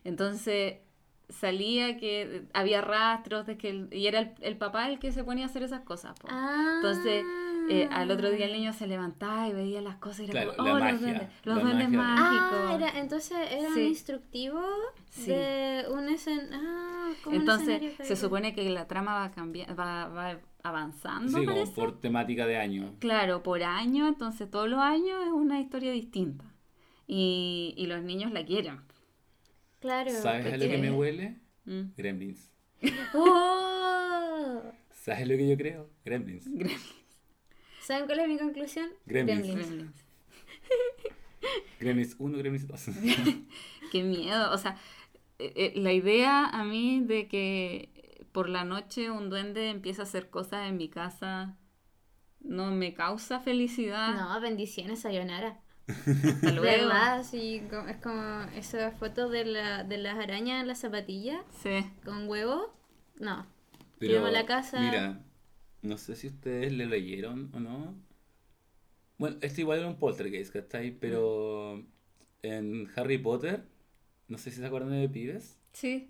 [0.04, 0.76] Entonces
[1.30, 5.24] salía que había rastros de que el- y era el, el papá el que se
[5.24, 6.16] ponía a hacer esas cosas.
[6.28, 6.74] Ah.
[6.78, 7.24] Entonces,
[7.70, 10.56] eh, al otro día el niño se levantaba y veía las cosas y era Claro,
[10.58, 12.14] como, la oh, magia, los duendes, los la duendes magia.
[12.24, 12.60] mágicos.
[12.70, 13.80] Ah, era, entonces era Sí.
[13.82, 14.62] un instructivo
[15.10, 15.30] Sí.
[15.32, 16.58] de un escenario.
[16.62, 21.40] Ah, como un Entonces, escenario se supone que la trama va, cambiando va, va avanzando,
[21.40, 22.96] Sí, como por temática de año.
[23.00, 26.46] Claro, por año, entonces todos los años es una historia distinta.
[27.08, 28.80] Y, y los niños la quieren.
[29.80, 30.12] Claro.
[30.12, 31.40] ¿Sabes a lo que me huele?
[31.66, 31.94] Mm.
[31.98, 32.52] Gremlins.
[33.14, 34.62] ¡Oh!
[34.92, 35.90] ¿Sabes lo que yo creo?
[36.06, 36.48] Gremlins.
[37.92, 38.88] ¿Saben cuál es mi conclusión?
[39.06, 39.54] Gremlins.
[39.54, 40.06] Gremlins.
[41.82, 42.86] Gremlins 1, Gremlins 2.
[43.92, 44.50] Qué miedo.
[44.54, 44.78] O sea,
[45.40, 50.06] eh, eh, la idea a mí de que por la noche un duende empieza a
[50.06, 51.58] hacer cosas en mi casa
[52.40, 54.14] no me causa felicidad.
[54.16, 55.60] No, bendiciones, Sayonara.
[55.90, 56.62] Hasta luego.
[56.62, 57.24] ¿Verdad?
[57.24, 61.86] Sí, es como esa foto de, la, de las arañas en la zapatilla Sí.
[62.06, 62.74] con huevo.
[63.20, 63.46] No.
[64.00, 64.80] Pero, a la casa.
[64.80, 65.20] Mira,
[65.82, 67.96] no sé si ustedes le leyeron o no.
[69.18, 70.92] Bueno, esto igual era un poltergeist, ¿cachai?
[70.92, 71.84] Pero
[72.42, 73.64] en Harry Potter,
[74.28, 75.58] no sé si se acuerdan de pibes.
[75.74, 76.08] Sí.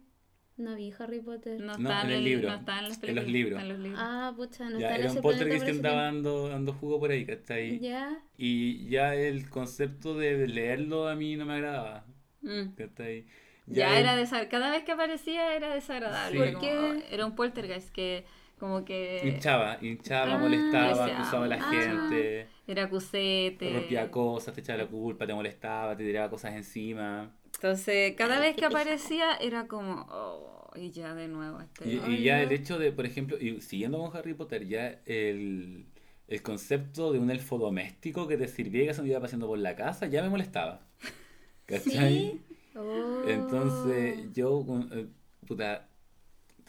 [0.57, 1.59] No vi Harry Potter.
[1.59, 3.59] No, No, está en el libro, No está en, las en los libros.
[3.59, 3.99] está en los libros.
[4.03, 6.99] Ah, pucha, no Ya, está en era ese un poltergeist que andaba dando, dando jugo
[6.99, 7.79] por ahí, ¿cachai?
[7.79, 8.21] Ya.
[8.37, 12.05] Y ya el concepto de leerlo a mí no me agradaba,
[12.41, 12.73] Mm.
[12.75, 13.25] ¿cachai?
[13.65, 14.49] Ya, el- era desagradable.
[14.51, 16.37] Cada vez que aparecía era desagradable.
[16.37, 16.43] Sí.
[16.43, 17.05] Era ¿Por como- qué?
[17.13, 18.25] Era un poltergeist que
[18.61, 21.69] como que Hinchaba, hinchaba, Ah, molestaba, acusaba a la ah.
[21.69, 23.69] gente, era cusete.
[23.69, 27.35] rompía cosas, te echaba la culpa, te molestaba, te tiraba cosas encima.
[27.55, 31.59] Entonces, cada vez que aparecía era como, oh, y ya de nuevo.
[31.61, 32.43] Este, Y, y ya no.
[32.43, 35.85] el hecho de, por ejemplo, y siguiendo con Harry Potter, ya el,
[36.27, 39.75] el concepto de un elfo doméstico que te sirviera que se iba paseando por la
[39.75, 40.87] casa ya me molestaba.
[41.65, 42.31] ¿Cachai?
[42.31, 42.41] ¿Sí?
[42.75, 43.23] Oh.
[43.27, 45.07] Entonces yo, eh,
[45.47, 45.90] puta,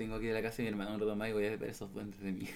[0.03, 1.62] tengo aquí de la casa de mi hermano un rato más y voy a ver
[1.65, 2.49] esos duendes de mí.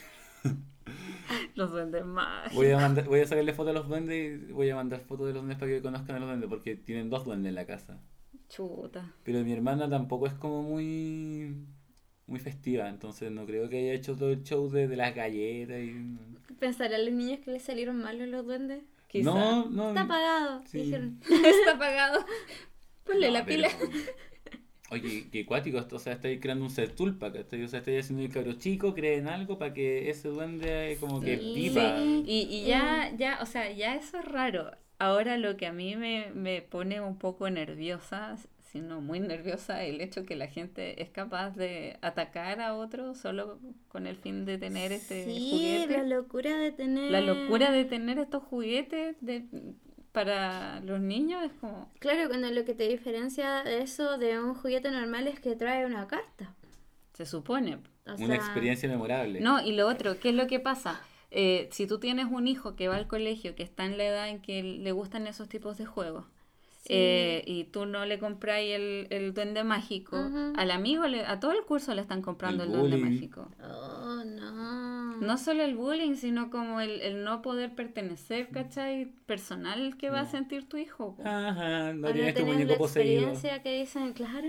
[1.54, 2.54] Los duendes mágicos.
[2.54, 5.26] Voy a, mandar, voy a sacarle fotos a los duendes y voy a mandar fotos
[5.26, 7.66] de los duendes para que conozcan a los duendes porque tienen dos duendes en la
[7.66, 7.98] casa.
[8.48, 9.14] Chuta.
[9.24, 11.56] Pero mi hermana tampoco es como muy
[12.26, 15.78] muy festiva, entonces no creo que haya hecho todo el show de, de las galletas
[15.78, 16.18] y...
[16.58, 18.82] ¿Pensarán los niños que les salieron malos los duendes?
[19.08, 19.24] Quizá.
[19.30, 19.88] No, no.
[19.90, 20.62] Está apagado.
[20.66, 20.78] Sí.
[20.78, 21.20] Dijeron.
[21.22, 22.24] Está apagado.
[23.04, 23.70] Ponle no, la pero- pila.
[24.88, 27.62] Oye, qué cuático, esto, o sea, estáis creando un ser tulpa, ¿cachai?
[27.64, 31.38] O sea, estáis haciendo el cabro chico, creen algo para que ese duende como que
[31.38, 31.52] Sí.
[31.54, 31.96] viva.
[31.98, 32.22] Sí.
[32.24, 34.70] Y, y ya, ya, o sea, ya eso es raro.
[34.98, 40.00] Ahora lo que a mí me, me pone un poco nerviosa, sino muy nerviosa, el
[40.00, 44.56] hecho que la gente es capaz de atacar a otro solo con el fin de
[44.58, 45.98] tener este sí, juguete.
[45.98, 47.10] la locura de tener.
[47.10, 49.44] La locura de tener estos juguetes de,
[50.16, 51.92] para los niños es como...
[51.98, 55.84] Claro, cuando lo que te diferencia de eso de un juguete normal es que trae
[55.84, 56.54] una carta.
[57.12, 57.80] Se supone.
[58.06, 59.42] O Una sea, experiencia memorable.
[59.42, 61.02] No, y lo otro, ¿qué es lo que pasa?
[61.30, 64.28] Eh, si tú tienes un hijo que va al colegio, que está en la edad
[64.30, 66.24] en que le gustan esos tipos de juegos,
[66.88, 66.92] Sí.
[66.94, 70.16] eh, y tú no le compráis el, el duende mágico,
[70.56, 73.50] al amigo, le- a todo el curso le están comprando El el, duende mágico.
[73.60, 75.16] Oh, no.
[75.16, 79.06] No solo el bullying, sino como el, el no poder pertenecer, ¿cachai?
[79.26, 81.16] Personal que va a sentir tu hijo.
[81.16, 81.22] po.
[81.26, 83.30] Ajá, no tienes tu muñeco la poseído.
[83.30, 84.48] experiencia que dicen, claro.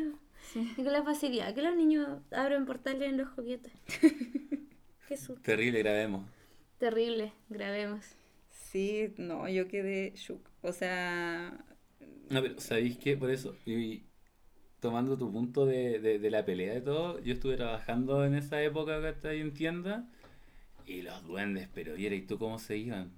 [0.53, 0.71] Sí.
[0.77, 3.73] Y con la facilidad que los niños abren portales en los juguetes.
[5.09, 5.41] Susto.
[5.41, 6.25] Terrible, grabemos.
[6.77, 8.05] Terrible, grabemos.
[8.51, 10.41] Sí, no, yo quedé shook.
[10.61, 11.57] O sea,
[12.29, 13.15] No, pero ¿sabéis qué?
[13.17, 14.03] Por eso, y
[14.79, 18.61] tomando tu punto de, de, de la pelea de todo, yo estuve trabajando en esa
[18.61, 20.07] época que está ahí en tienda
[20.85, 23.11] y los duendes, pero ¿y tú cómo se iban?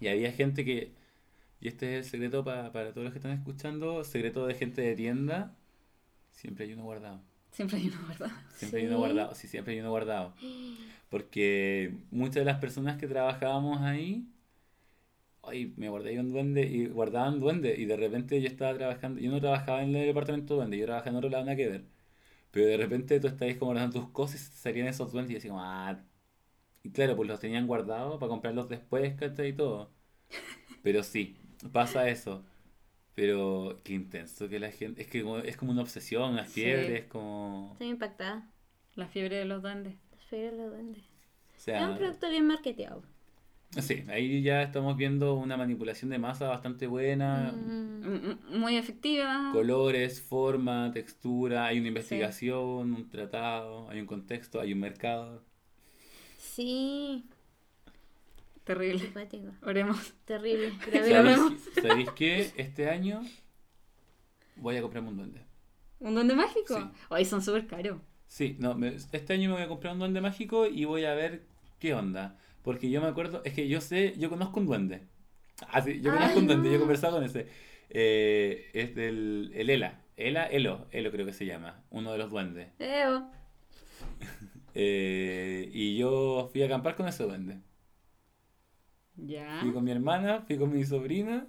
[0.00, 0.92] Y había gente que,
[1.60, 4.82] y este es el secreto pa- para todos los que están escuchando, secreto de gente
[4.82, 5.54] de tienda,
[6.32, 7.20] siempre hay uno guardado.
[7.52, 8.30] siempre hay una verdad.
[8.56, 10.34] Siempre hay uno guardado, sí, siempre hay uno guardado.
[11.08, 14.26] Porque muchas de las personas que trabajábamos ahí,
[15.42, 19.20] ay, me guardé ahí un duende y guardaban duende y de repente yo estaba trabajando,
[19.20, 21.84] yo no trabajaba en el departamento duende, yo trabajaba en otro lado, nada que ver.
[22.52, 25.52] Pero de repente tú estabas como guardando tus cosas y salían esos duendes y decías
[25.52, 26.00] como, ah,
[26.84, 29.48] y claro, pues los tenían guardados para comprarlos después, ¿cachai?
[29.50, 29.90] Y todo.
[30.82, 31.36] Pero sí,
[31.72, 32.44] pasa eso.
[33.14, 36.52] Pero qué intenso que la gente, es que como- es como una obsesión, una Sí.
[36.54, 37.72] fiebre, es como...
[37.72, 38.48] Estoy impactada.
[38.94, 39.96] La fiebre de los duendes.
[40.12, 41.04] Las fibras de los duendes.
[41.04, 43.02] O Es sea, un producto bien marketeado.
[43.80, 47.52] Sí, ahí ya estamos viendo una manipulación de masa bastante buena.
[47.52, 48.04] Mm.
[48.04, 48.16] M-
[48.50, 49.50] m- Muy efectiva.
[49.52, 55.44] Colores, forma, textura, hay una investigación, un tratado, hay un contexto, hay un mercado.
[56.38, 57.24] Sí,
[58.64, 58.98] Terrible.
[59.00, 59.48] simpático.
[59.62, 60.12] Oremos.
[60.24, 60.72] Terrible.
[60.92, 61.38] ¿Sabéis.
[61.80, 62.52] ¿Sabéis qué?
[62.56, 63.22] Este año
[64.56, 65.40] voy a comprarme un duende.
[66.00, 66.76] ¿Un duende mágico?
[66.78, 66.84] Sí.
[67.10, 68.00] Hoy son súper caros.
[68.26, 71.14] Sí, no, me- este año me voy a comprar un duende mágico y voy a
[71.14, 71.46] ver
[71.82, 72.38] qué onda.
[72.62, 75.02] Porque yo me acuerdo, es que yo sé, yo conozco un duende.
[75.68, 77.48] Ah, sí, yo Ay, conozco un duende, yo he conversado con ese.
[77.90, 80.00] Eh, es del el Ela.
[80.16, 82.68] Ela, Elo, Elo creo que se llama, uno de los duendes.
[82.78, 83.28] Eo.
[84.74, 87.60] Eh, y yo fui a acampar con ese duende.
[89.16, 89.58] Ya.
[89.60, 91.46] Fui con mi hermana, fui con mi sobrina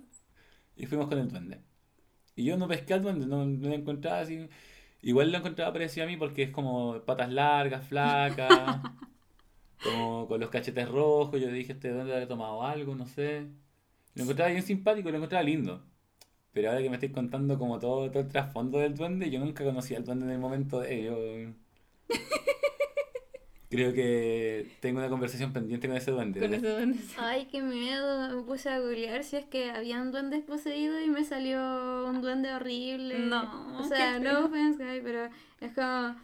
[0.75, 1.61] y fuimos con el duende.
[2.35, 4.49] Y yo no pesqué al duende, no, no lo encontraba así.
[5.01, 8.81] Igual lo encontraba parecido a mí porque es como patas largas, flacas,
[9.83, 11.39] como con los cachetes rojos.
[11.39, 13.47] Yo dije, este duende había tomado algo, no sé.
[14.15, 15.83] Lo encontraba bien simpático, lo encontraba lindo.
[16.53, 19.63] Pero ahora que me estoy contando como todo, todo el trasfondo del duende, yo nunca
[19.63, 21.53] conocí al duende en el momento de ello.
[23.69, 26.39] Creo que tengo una conversación pendiente con ese duende.
[26.39, 26.99] Con ese duende.
[27.17, 28.37] Ay, qué miedo.
[28.37, 32.53] Me puse a googlear si es que habían duendes poseídos y me salió un duende
[32.53, 33.17] horrible.
[33.17, 35.27] No, O sea, no offense, pero
[35.59, 36.15] es como.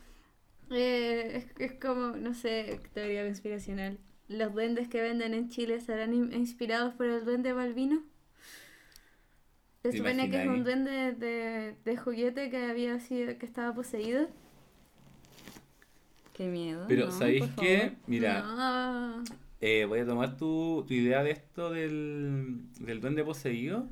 [0.72, 4.00] Eh, es, es como, no sé, teoría conspiracional.
[4.28, 8.04] ¿Los duendes que venden en Chile serán in- inspirados por el duende Balbino?
[9.84, 13.74] Se ¿Te supone que es un duende de, de juguete que había sido, que estaba
[13.74, 14.28] poseído.
[16.34, 16.88] Qué miedo.
[16.88, 17.98] Pero, no, ¿sabéis qué?
[18.08, 19.24] Mira, No.
[19.60, 23.90] eh, voy a tomar tu, tu idea de esto del, del duende poseído.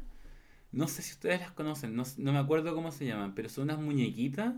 [0.71, 3.65] No sé si ustedes las conocen, no, no me acuerdo cómo se llaman, pero son
[3.65, 4.55] unas muñequitas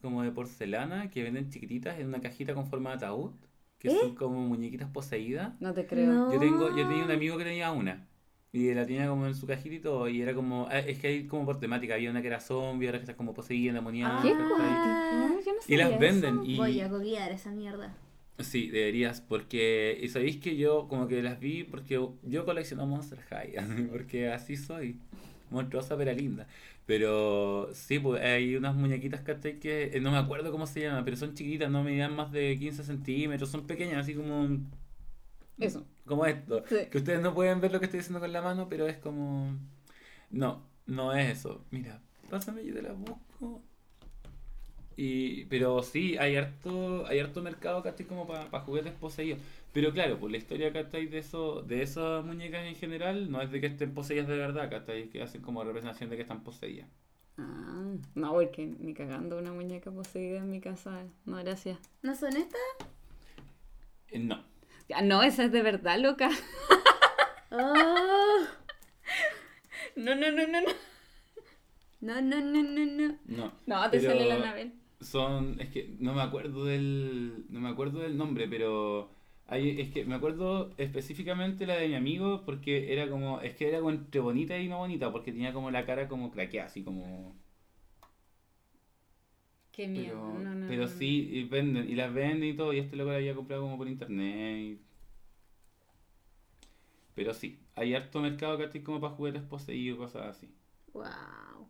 [0.00, 3.32] como de porcelana que venden chiquititas en una cajita con forma de ataúd,
[3.78, 3.96] que ¿Eh?
[4.00, 5.52] son como muñequitas poseídas.
[5.60, 6.12] No te creo.
[6.12, 6.32] No.
[6.32, 8.06] Yo tengo, yo tenía un amigo que tenía una.
[8.52, 10.08] Y la tenía como en su cajita y todo.
[10.08, 10.66] Y era como.
[10.68, 11.94] ah, Es que hay como por temática.
[11.94, 14.20] Había una que era zombie, otra que está como poseída, endemoniada.
[14.22, 14.32] ¿Qué?
[14.32, 14.48] ¿cachai?
[14.48, 16.34] No, yo no Y las venden.
[16.40, 16.44] eso.
[16.44, 17.94] Y, Voy a googlear esa mierda.
[18.40, 19.20] Sí, deberías.
[19.20, 19.96] Porque.
[20.02, 23.54] Y sabéis que yo como que las vi porque yo colecciono Monster High.
[23.92, 24.98] Porque así soy.
[25.50, 26.46] Monstruosa pero linda.
[26.86, 29.60] Pero sí, pues hay unas muñequitas ¿cachai?
[29.60, 32.58] que eh, no me acuerdo cómo se llaman, pero son chiquititas, no medían más de
[32.58, 34.58] 15 centímetros, son pequeñas, así como.
[35.58, 35.86] Eso.
[36.06, 36.64] Como esto.
[36.68, 36.86] Sí.
[36.90, 39.56] Que ustedes no pueden ver lo que estoy diciendo con la mano, pero es como.
[40.30, 41.64] No, no es eso.
[41.70, 43.62] Mira, pásame, yo te la busco.
[44.96, 48.06] Y, pero sí, hay harto, hay harto mercado, ¿cachai?
[48.06, 49.40] Como para juguetes poseídos.
[49.72, 51.06] Pero claro, pues la historia, ¿cachai?
[51.06, 54.68] De, eso, de esas muñecas en general no es de que estén poseídas de verdad,
[54.68, 55.08] ¿cachai?
[55.10, 56.88] Que hacen como representación de que están poseídas.
[57.38, 61.04] Ah, no, porque ni cagando una muñeca poseída en mi casa.
[61.24, 61.78] No, gracias.
[62.02, 62.60] ¿No son estas?
[64.08, 64.42] Eh, no.
[64.88, 66.30] Ya, no, esa es de verdad, loca.
[67.52, 68.46] Oh.
[69.96, 70.70] No, no, no, no, no.
[72.00, 73.18] No, no, no, no, no.
[73.26, 73.52] No.
[73.66, 74.72] No, te Pero sale la Anabel.
[75.00, 79.10] Son, es que no me acuerdo del, no me acuerdo del nombre, pero
[79.50, 83.68] hay, es que me acuerdo específicamente la de mi amigo porque era como, es que
[83.68, 86.82] era como entre bonita y no bonita porque tenía como la cara como craqueada, así
[86.84, 87.34] como,
[89.72, 90.16] Qué miedo.
[90.18, 92.96] pero, no, no, pero no, sí y venden y las venden y todo y este
[92.96, 94.58] loco la había comprado como por internet.
[94.58, 94.80] y-
[97.14, 100.52] Pero sí, hay harto mercado que estoy como para juguetes poseídos, cosas así.
[100.94, 101.68] Wow.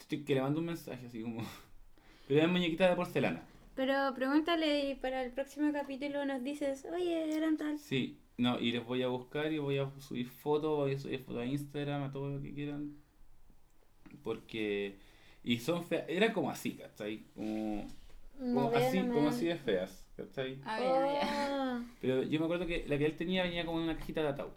[0.00, 1.42] Estoy que le mando un mensaje así como,
[2.28, 3.44] pero es muñequita de porcelana.
[3.78, 7.78] Pero pregúntale y para el próximo capítulo nos dices, oye, eran tal.
[7.78, 11.20] Sí, no, y les voy a buscar y voy a subir fotos, voy a subir
[11.20, 12.96] fotos a Instagram, a todo lo que quieran.
[14.24, 14.98] Porque.
[15.44, 17.22] Y son feas, eran como así, ¿cachai?
[17.36, 17.86] Como,
[18.36, 20.58] como así, como así de feas, ¿cachai?
[20.64, 21.80] Ah.
[21.80, 21.84] Oh.
[22.00, 24.28] Pero yo me acuerdo que la que él tenía venía como en una cajita de
[24.30, 24.54] ataúd.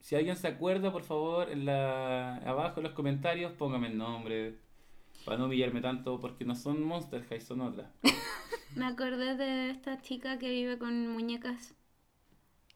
[0.00, 4.56] Si alguien se acuerda, por favor, en la abajo en los comentarios, póngame el nombre.
[5.24, 7.88] Para no humillarme tanto, porque no son Monster High, son otras.
[8.78, 11.74] Me acordé de esta chica que vive con muñecas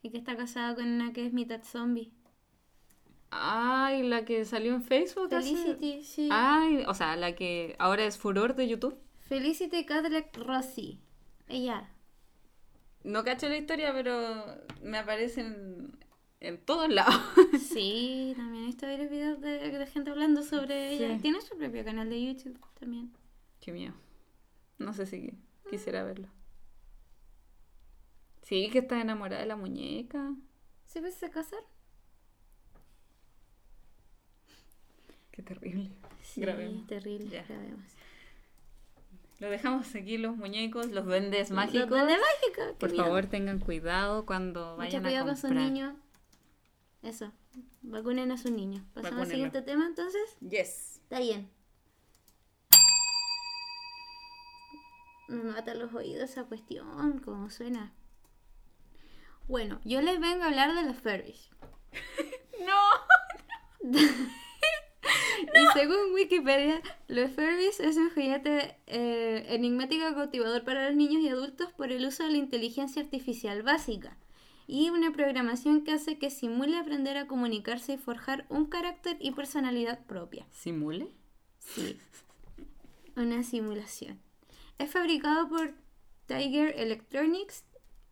[0.01, 2.11] y que está casada con una que es mitad zombie.
[3.31, 5.33] Ay, la que salió en Facebook.
[5.33, 6.29] hace- Felicity, sí.
[6.31, 8.97] Ay, o sea, la que ahora es furor de YouTube.
[9.21, 10.99] Felicity Cadillac Rossi.
[11.47, 11.89] Ella.
[13.03, 14.45] No cacho la historia, pero
[14.83, 15.97] me aparecen
[16.41, 17.15] en todos lados.
[17.73, 21.03] Sí, también he visto varios videos de, de gente hablando sobre Sí.
[21.03, 21.17] ella.
[21.19, 23.11] Tiene su propio canal de YouTube también.
[23.59, 23.93] Qué miedo.
[24.77, 25.31] No sé si
[25.69, 26.27] quisiera verlo.
[28.41, 30.33] Sí, que está enamorada de la muñeca.
[30.85, 31.59] ¿Se puede se casar?
[35.31, 35.89] Qué terrible.
[36.21, 36.85] Sí, Grabemos.
[36.87, 37.29] terrible.
[37.29, 37.43] Ya.
[37.43, 37.85] grabemos.
[39.39, 41.89] Lo dejamos aquí, los muñecos, los duendes Los mágicos.
[41.89, 43.03] duendes mágicos, Por miedo.
[43.03, 45.65] favor, tengan cuidado cuando Mucho vayan cuidado a con sus comprar.
[45.65, 45.95] niños.
[47.01, 47.31] Eso.
[47.81, 48.83] Vacunen a sus niños.
[48.93, 50.21] Pasamos al siguiente tema entonces.
[50.39, 50.99] Yes.
[51.03, 51.49] Está bien.
[55.27, 57.93] Me mata los oídos esa cuestión, como suena.
[59.47, 61.49] Bueno, yo les vengo a hablar de los Furbies.
[62.65, 63.91] No.
[65.53, 71.29] Y según Wikipedia, los Furbies es un juguete eh, enigmático cautivador para los niños y
[71.29, 74.17] adultos por el uso de la inteligencia artificial básica
[74.65, 79.31] y una programación que hace que simule aprender a comunicarse y forjar un carácter y
[79.31, 80.47] personalidad propia.
[80.51, 81.11] ¿Simule?
[81.59, 81.99] Sí,
[83.15, 84.19] una simulación.
[84.77, 85.73] Es fabricado por
[86.27, 87.63] Tiger Electronics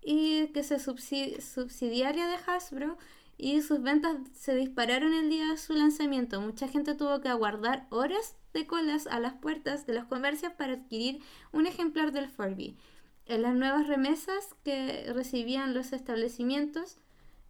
[0.01, 2.97] y que se subsi- subsidiaria de Hasbro
[3.37, 6.41] y sus ventas se dispararon el día de su lanzamiento.
[6.41, 10.73] Mucha gente tuvo que aguardar horas de colas a las puertas de los comercios para
[10.73, 12.77] adquirir un ejemplar del Furby.
[13.25, 16.97] En las nuevas remesas que recibían los establecimientos,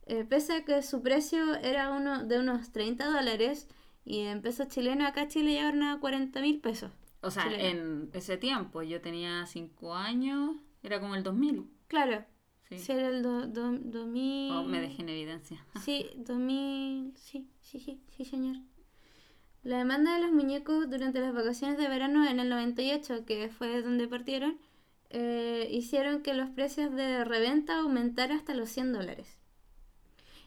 [0.06, 3.68] eh, pese a que su precio era uno de unos 30 dólares
[4.06, 6.92] y en pesos chilenos acá Chile llegaron a 40 mil pesos.
[7.22, 7.64] O sea, Chileno.
[7.64, 11.70] en ese tiempo yo tenía 5 años, era como el 2000.
[11.88, 12.26] Claro,
[12.70, 12.80] Sí.
[12.80, 14.52] si era el do- do- 2000...
[14.54, 15.66] Oh, me dejé en evidencia.
[15.86, 17.14] Sí, 2000...
[17.18, 18.58] Sí, sí, sí, sí, señor.
[19.64, 23.82] La demanda de los muñecos durante las vacaciones de verano en el 98, que fue
[23.84, 24.58] donde partieron,
[25.12, 29.38] eh, hicieron que los precios de reventa aumentaran hasta los 100 dólares.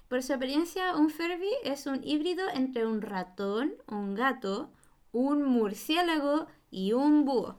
[0.09, 4.70] Por su apariencia, un Furby es un híbrido entre un ratón, un gato,
[5.12, 7.57] un murciélago y un búho.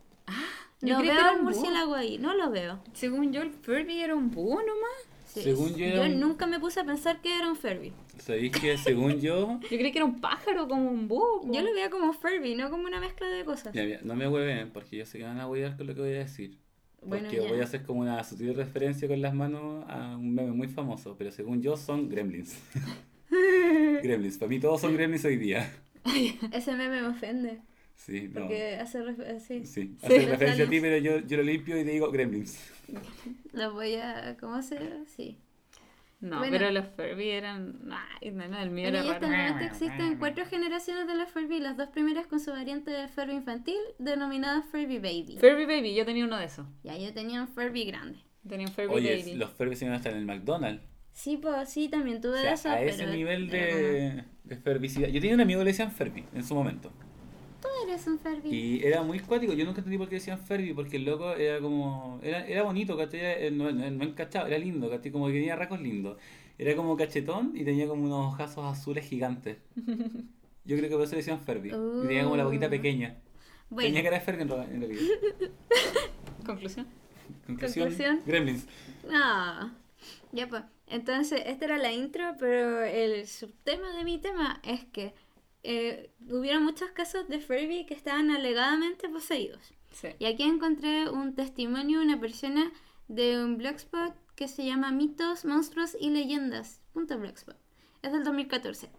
[0.81, 1.55] yo no creí que veo era al un búho.
[1.55, 2.79] murciélago ahí, no lo veo.
[2.93, 5.09] Según yo, el Furby era un búho nomás.
[5.25, 7.93] Sí, Según yo un- nunca me puse a pensar que era un Furby.
[8.19, 9.59] ¿Sabéis que según yo...
[9.69, 11.41] Yo creí que era un pájaro como un búho.
[11.51, 13.73] Yo lo veía como Furby, no como una mezcla de cosas.
[13.73, 16.13] Ya, no me hueven porque yo sé que van a huear con lo que voy
[16.13, 16.57] a decir.
[17.07, 20.67] Porque voy a hacer como una sutil referencia con las manos a un meme muy
[20.69, 22.57] famoso, pero según yo son gremlins.
[24.03, 25.71] gremlins, para mí todos son gremlins hoy día.
[26.51, 27.61] Ese meme me ofende.
[27.95, 28.41] Sí, no.
[28.41, 29.65] Porque hace refer- sí.
[29.65, 32.11] Sí, Sí, hace me referencia a ti, pero yo, yo lo limpio y te digo
[32.11, 32.59] gremlins.
[33.53, 34.37] Lo voy a.
[34.39, 34.77] ¿Cómo se
[35.07, 35.37] Sí.
[36.21, 36.51] No, Bueno.
[36.57, 37.79] pero los Furby eran.
[38.21, 39.53] Ay, no, no, el mío Bueno, era y hasta el raro.
[39.53, 43.33] momento existen cuatro generaciones de la Furby, las dos primeras con su variante de Furby
[43.33, 45.37] infantil, denominada Furby Baby.
[45.39, 46.65] Furby Baby, yo tenía uno de esos.
[46.83, 48.19] Ya, yo tenía un Furby grande.
[48.47, 49.35] Tenía un Furby Oye, Baby.
[49.35, 50.83] los Furby se ven hasta en el McDonald's.
[51.11, 54.55] Sí, pues sí, también tuve O de sea, esos, a ese pero nivel de, de
[54.57, 55.07] fervicidad.
[55.09, 56.91] Yo tenía un amigo que le decían Furby en su momento.
[57.83, 58.49] Tú eres un Furby.
[58.49, 59.53] Y era muy cuático.
[59.53, 62.19] Yo nunca entendí por qué decían Furby, porque el loco era como.
[62.23, 63.19] Era, era bonito, ¿cachai?
[63.19, 65.11] Era- No, no, no encachado, era lindo, ¿cachai?
[65.11, 66.17] Como que tenía rasgos lindos.
[66.57, 69.57] Era como cachetón y tenía como unos ojazos azules gigantes.
[70.65, 71.69] Yo creo que por eso le decían Furby.
[71.69, 72.69] Y tenía como la boquita Uh.
[72.71, 73.17] pequeña.
[73.69, 74.49] Bueno, Tenía cara de Furby en
[74.81, 75.01] realidad.
[76.45, 76.87] Conclusión.
[77.47, 78.21] Conclusión, Conclusión.
[78.25, 78.65] Gremlins.
[79.09, 79.71] no.
[80.31, 80.63] Ya pues.
[80.87, 85.13] Entonces, esta era la intro, pero el subtema de mi tema es que
[85.67, 89.73] eh, hubieron muchos casos de Furby que estaban alegadamente poseídos.
[89.91, 90.09] Sí.
[90.19, 92.71] Y aquí encontré un testimonio de una persona
[93.07, 96.81] de un blogspot que se llama mitos, monstruos y leyendas.
[96.93, 97.57] Blogspot.
[98.01, 98.89] Es del 2014.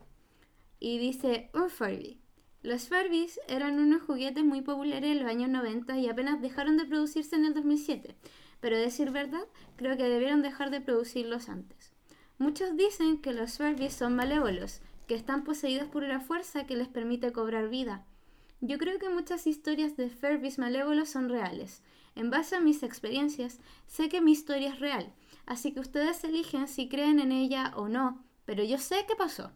[0.80, 2.20] Y dice, un Furby.
[2.62, 6.84] Los Furbies eran unos juguetes muy populares en los años 90 y apenas dejaron de
[6.84, 8.16] producirse en el 2007.
[8.60, 9.46] Pero a decir verdad,
[9.76, 11.92] creo que debieron dejar de producirlos antes.
[12.38, 16.88] Muchos dicen que los Furbies son malévolos, que están poseídos por una fuerza que les
[16.88, 18.04] permite cobrar vida.
[18.60, 21.82] Yo creo que muchas historias de Furbies malévolos son reales.
[22.14, 25.12] En base a mis experiencias, sé que mi historia es real,
[25.44, 29.52] así que ustedes eligen si creen en ella o no, pero yo sé qué pasó.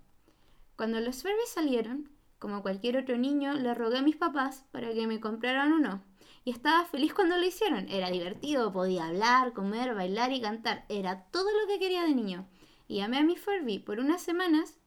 [0.77, 5.07] Cuando los Furbies salieron, como cualquier otro niño, le rogué a mis papás para que
[5.07, 6.03] me compraran uno.
[6.43, 7.87] Y estaba feliz cuando lo hicieron.
[7.91, 10.87] Era divertido, podía hablar, comer, bailar y cantar.
[10.89, 12.49] Era todo lo que quería de niño.
[12.89, 14.80] Y amé a mi Furby por unas semanas.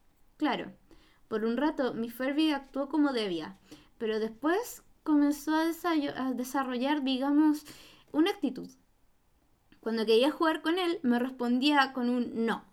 [0.43, 0.73] Claro,
[1.29, 3.57] por un rato mi Furby actuó como debía,
[3.97, 5.63] pero después comenzó a,
[6.17, 7.63] a desarrollar, digamos,
[8.11, 8.69] una actitud.
[9.79, 12.65] Cuando quería jugar con él, me respondía con un no.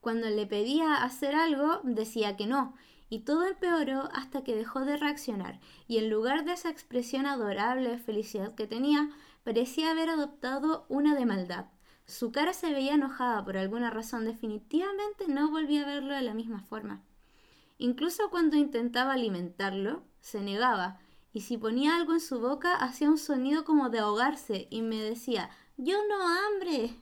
[0.00, 2.74] Cuando le pedía hacer algo, decía que no.
[3.10, 7.90] Y todo empeoró hasta que dejó de reaccionar, y en lugar de esa expresión adorable
[7.90, 9.10] de felicidad que tenía,
[9.44, 11.66] parecía haber adoptado una de maldad.
[12.06, 16.32] Su cara se veía enojada por alguna razón, definitivamente no volví a verlo de la
[16.32, 17.04] misma forma.
[17.82, 21.00] Incluso cuando intentaba alimentarlo, se negaba,
[21.32, 24.96] y si ponía algo en su boca hacía un sonido como de ahogarse y me
[25.02, 26.94] decía, yo no hambre.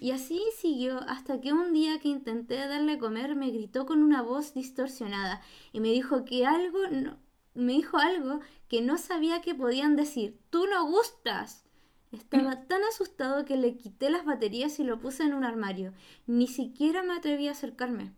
[0.00, 4.02] Y así siguió hasta que un día que intenté darle a comer me gritó con
[4.02, 5.40] una voz distorsionada
[5.72, 7.16] y me dijo que algo no-
[7.54, 11.62] me dijo algo que no sabía que podían decir, tú no gustas.
[12.10, 15.92] Estaba tan asustado que le quité las baterías y lo puse en un armario.
[16.26, 18.14] Ni siquiera me atreví a acercarme.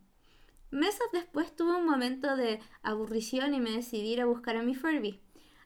[0.71, 4.77] Meses después tuve un momento de aburrición y me decidí ir a buscar a mi
[4.77, 5.21] Furby.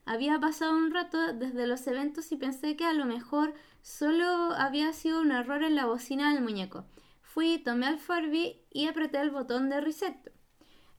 [0.06, 3.52] Había pasado un rato desde los eventos y pensé que a lo mejor
[3.82, 4.24] solo
[4.56, 6.86] había sido un error en la bocina del muñeco.
[7.20, 10.32] Fui, tomé al Furby y apreté el botón de reset.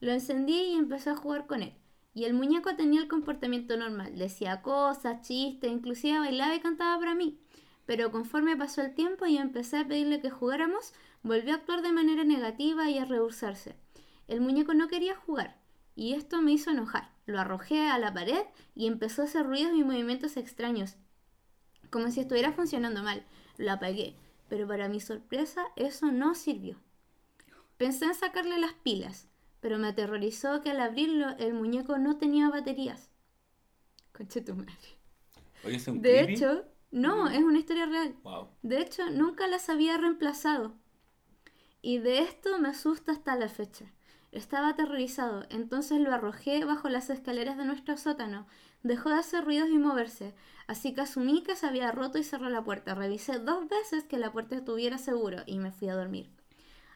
[0.01, 1.74] Lo encendí y empecé a jugar con él.
[2.14, 7.16] Y el muñeco tenía el comportamiento normal, decía cosas, chistes, inclusive bailaba y cantaba para
[7.16, 7.39] mí.
[7.88, 10.93] Pero conforme pasó el tiempo y empecé a pedirle que jugáramos,
[11.24, 13.84] volvió a actuar de manera negativa y a rehusarse.
[14.28, 15.57] El muñeco no quería jugar,
[15.95, 17.11] y esto me hizo enojar.
[17.26, 18.43] Lo arrojé a la pared
[18.76, 20.95] y empezó a hacer ruidos y movimientos extraños,
[21.89, 23.26] como si estuviera funcionando mal.
[23.57, 24.15] Lo apagué,
[24.49, 26.78] pero para mi sorpresa eso no sirvió.
[27.78, 29.30] Pensé en sacarle las pilas,
[29.61, 33.09] pero me aterrorizó que al abrirlo el muñeco no tenía baterías.
[34.13, 34.89] Conche tu madre.
[35.63, 36.36] Oye, ¿es un De creepy?
[36.36, 38.15] hecho, no, es una historia real.
[38.23, 38.49] Wow.
[38.61, 40.76] De hecho, nunca las había reemplazado.
[41.82, 43.86] Y de esto me asusta hasta la fecha.
[44.36, 48.48] Estaba aterrorizado, entonces lo arrojé bajo las escaleras de nuestro sótano.
[48.84, 50.36] Dejó de hacer ruidos y moverse,
[50.68, 52.96] así que asumí que se había roto y cerré la puerta.
[52.96, 56.30] Revisé dos veces que la puerta estuviera seguro y me fui a dormir.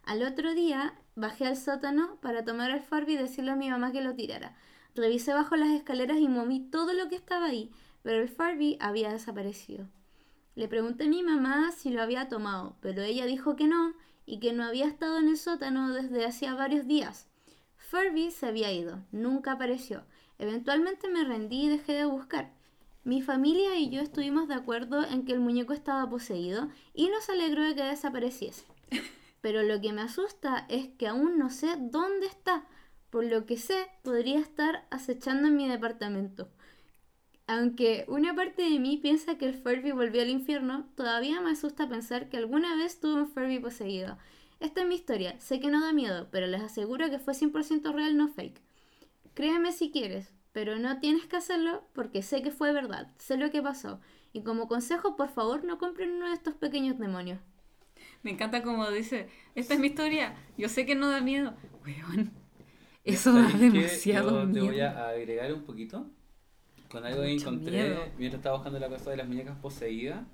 [0.04, 3.94] Al otro día bajé al sótano para tomar el Furby y decirle a mi mamá
[3.94, 4.58] que lo tirara.
[4.94, 7.72] Revisé bajo las escaleras y moví todo lo que estaba ahí,
[8.04, 9.88] pero el Furby había desaparecido.
[10.56, 13.94] Le pregunté a mi mamá si lo había tomado, pero ella dijo que no
[14.26, 17.28] y que no había estado en el sótano desde hacía varios días.
[17.90, 20.04] Furby se había ido, nunca apareció.
[20.38, 22.52] Eventualmente me rendí y dejé de buscar.
[23.04, 27.28] Mi familia y yo estuvimos de acuerdo en que el muñeco estaba poseído y nos
[27.30, 28.66] alegró de que desapareciese.
[29.42, 32.68] Pero lo que me asusta es que aún no sé dónde está.
[33.10, 36.48] Por lo que sé, podría estar acechando en mi departamento.
[37.48, 41.90] Aunque una parte de mí piensa que el Furby volvió al infierno, todavía me asusta
[41.90, 44.20] pensar que alguna vez tuve un Furby poseído.
[44.60, 47.91] Esta es mi historia, sé que no da miedo, pero les aseguro que fue 100%
[47.91, 48.62] real, no fake.
[49.36, 53.51] Créeme si quieres, pero no tienes que hacerlo porque sé que fue verdad, sé lo
[53.51, 54.01] que pasó.
[54.34, 57.39] Y como consejo, por favor, no compren uno de estos pequeños demonios.
[58.24, 61.53] Me encanta como dice, esta es mi historia, yo sé que no da miedo.
[61.86, 62.32] Weón,
[63.03, 64.88] eso da demasiado Yo te voy miedo.
[64.97, 66.07] a agregar un poquito
[66.89, 68.05] con algo que encontré miedo.
[68.18, 70.26] mientras estaba buscando la cosa de las muñecas poseídas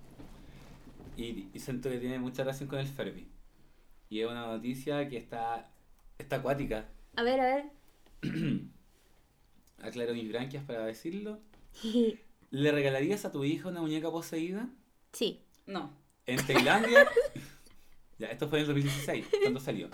[1.18, 3.28] y, y siento que tiene mucha relación con el Furby.
[4.10, 5.72] Y es una noticia que está,
[6.18, 6.90] está acuática.
[7.16, 7.66] A ver, a ver.
[9.82, 11.40] Aclaro mis branquias para decirlo.
[12.52, 14.70] ¿Le regalarías a tu hija una muñeca poseída?
[15.12, 15.42] sí.
[15.68, 15.92] No,
[16.28, 17.08] En Tailandia.
[18.20, 19.90] ya, esto fue en el 2016, cuando salió.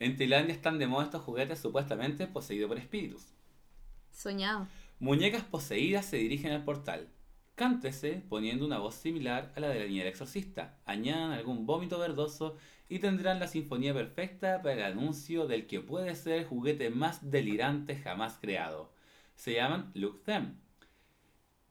[0.00, 3.28] En Tailandia están de moda estos juguetes supuestamente poseídos por espíritus.
[4.10, 4.66] Soñado.
[4.98, 7.08] Muñecas poseídas se dirigen al portal.
[7.62, 10.80] Cántese poniendo una voz similar a la de la niña del exorcista.
[10.84, 12.56] Añadan algún vómito verdoso
[12.88, 17.30] y tendrán la sinfonía perfecta para el anuncio del que puede ser el juguete más
[17.30, 18.92] delirante jamás creado.
[19.36, 20.56] Se llaman Look Them.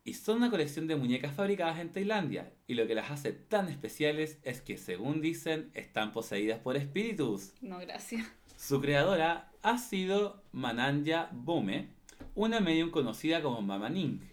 [0.05, 2.53] Y son una colección de muñecas fabricadas en Tailandia.
[2.67, 7.51] Y lo que las hace tan especiales es que, según dicen, están poseídas por espíritus.
[7.59, 8.25] no, gracias.
[8.55, 11.89] Su creadora ha sido Mananja Bome,
[12.33, 14.30] una medium conocida como Mama Ning,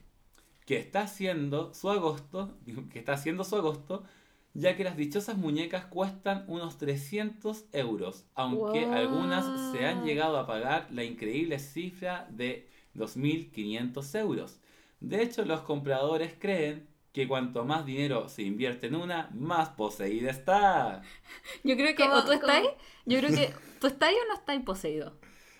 [0.68, 2.58] que está haciendo su agosto,
[2.92, 4.04] que está haciendo su agosto,
[4.52, 8.92] ya que las dichosas muñecas cuestan unos 300 euros, aunque Wow.
[8.94, 14.60] algunas se han llegado a pagar la increíble cifra de 2.500 euros.
[15.00, 20.30] De hecho, los compradores creen que cuanto más dinero se invierte en una, más poseída
[20.30, 21.02] está.
[21.64, 22.62] Yo creo que ¿Cómo- o tú estás,
[23.06, 25.18] yo creo que tú estás o no estás poseído.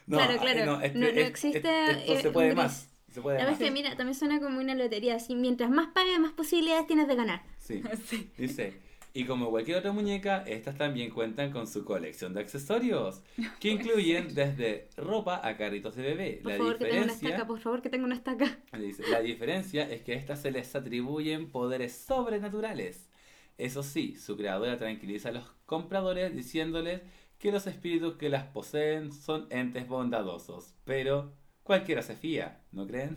[0.09, 0.67] Claro, claro.
[0.67, 1.59] No- no existe,
[1.91, 2.89] esto eh, se puede más.
[3.13, 3.61] Se puede La verdad más.
[3.61, 5.17] es que, mira, también suena como una lotería.
[5.17, 7.43] Así, mientras más pagues, más posibilidades tienes de ganar.
[7.59, 7.83] Sí.
[8.07, 8.31] Sí.
[8.39, 8.81] Dice,
[9.13, 13.23] y como cualquier otra muñeca, estas también cuentan con su colección de accesorios,
[13.61, 16.41] que incluyen desde ropa a carritos de bebé.
[16.43, 18.59] Por La favor, que tenga una diferencia, estaca, por favor, que tenga una estaca.
[18.79, 23.09] dice, la diferencia es que a estas se les atribuyen poderes sobrenaturales.
[23.57, 27.03] Eso sí, su creadora tranquiliza a los compradores diciéndoles
[27.39, 31.33] que los espíritus que las poseen son entes bondadosos, pero
[31.69, 33.17] cualquiera se fía, ¿no creen?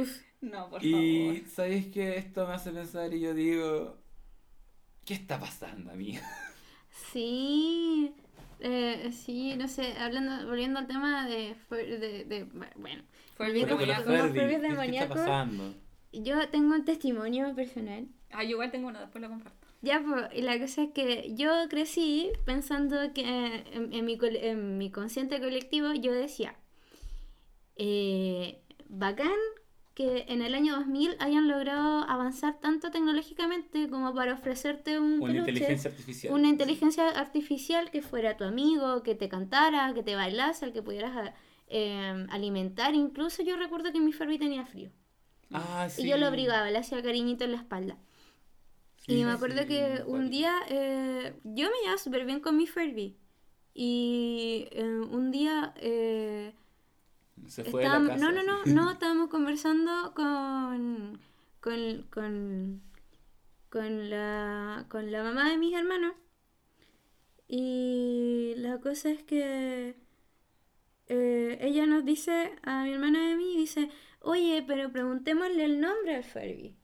[0.00, 0.20] Uf.
[0.40, 0.92] No, por Y
[1.40, 1.50] favor.
[1.50, 3.98] sabéis que esto me hace pensar y yo digo,
[5.04, 6.22] ¿qué está pasando, amiga?
[7.12, 8.14] Sí.
[8.60, 12.44] Eh, sí, no sé, hablando, volviendo al tema de, de, de-
[12.76, 13.02] bueno,
[13.36, 14.04] Furby Pero Pero con los demoníaco.
[14.04, 15.14] como Furby, Furby ¿qué- ¿qué está demoníaco.
[15.14, 15.74] pasando?
[16.12, 18.06] yo tengo un testimonio personal.
[18.32, 19.66] Ah, yo igual tengo uno, después lo comparto.
[19.82, 24.76] Ya, pues, y la cosa es que yo crecí pensando que en, en mi, en
[24.78, 26.54] mi consciente colectivo yo decía,
[27.82, 29.38] eh, bacán
[29.94, 35.44] que en el año 2000 hayan logrado avanzar tanto tecnológicamente como para ofrecerte un Una
[35.44, 36.34] peluche, inteligencia artificial.
[36.34, 40.82] una inteligencia artificial que fuera tu amigo, que te cantara, que te bailase, al que
[40.82, 41.32] pudieras
[41.68, 42.94] eh, alimentar.
[42.94, 44.90] Incluso yo recuerdo que mi Furby tenía frío.
[45.52, 46.02] Ah, sí.
[46.02, 47.98] Y yo lo abrigaba, le hacía cariñito en la espalda.
[49.06, 52.56] Sí, y me acuerdo sí, que un día eh, yo me llevaba súper bien con
[52.56, 53.16] mi Furby.
[53.74, 56.54] Y eh, un día eh,
[57.46, 58.32] Se fue de la estábamos, casa.
[58.32, 61.20] no, no, no, no, estábamos conversando con,
[61.60, 62.82] con, con,
[63.68, 66.14] con, la, con la mamá de mis hermanos.
[67.48, 69.96] Y la cosa es que
[71.08, 76.14] eh, ella nos dice, a mi hermana a mí, dice, oye, pero preguntémosle el nombre
[76.14, 76.76] al Furby.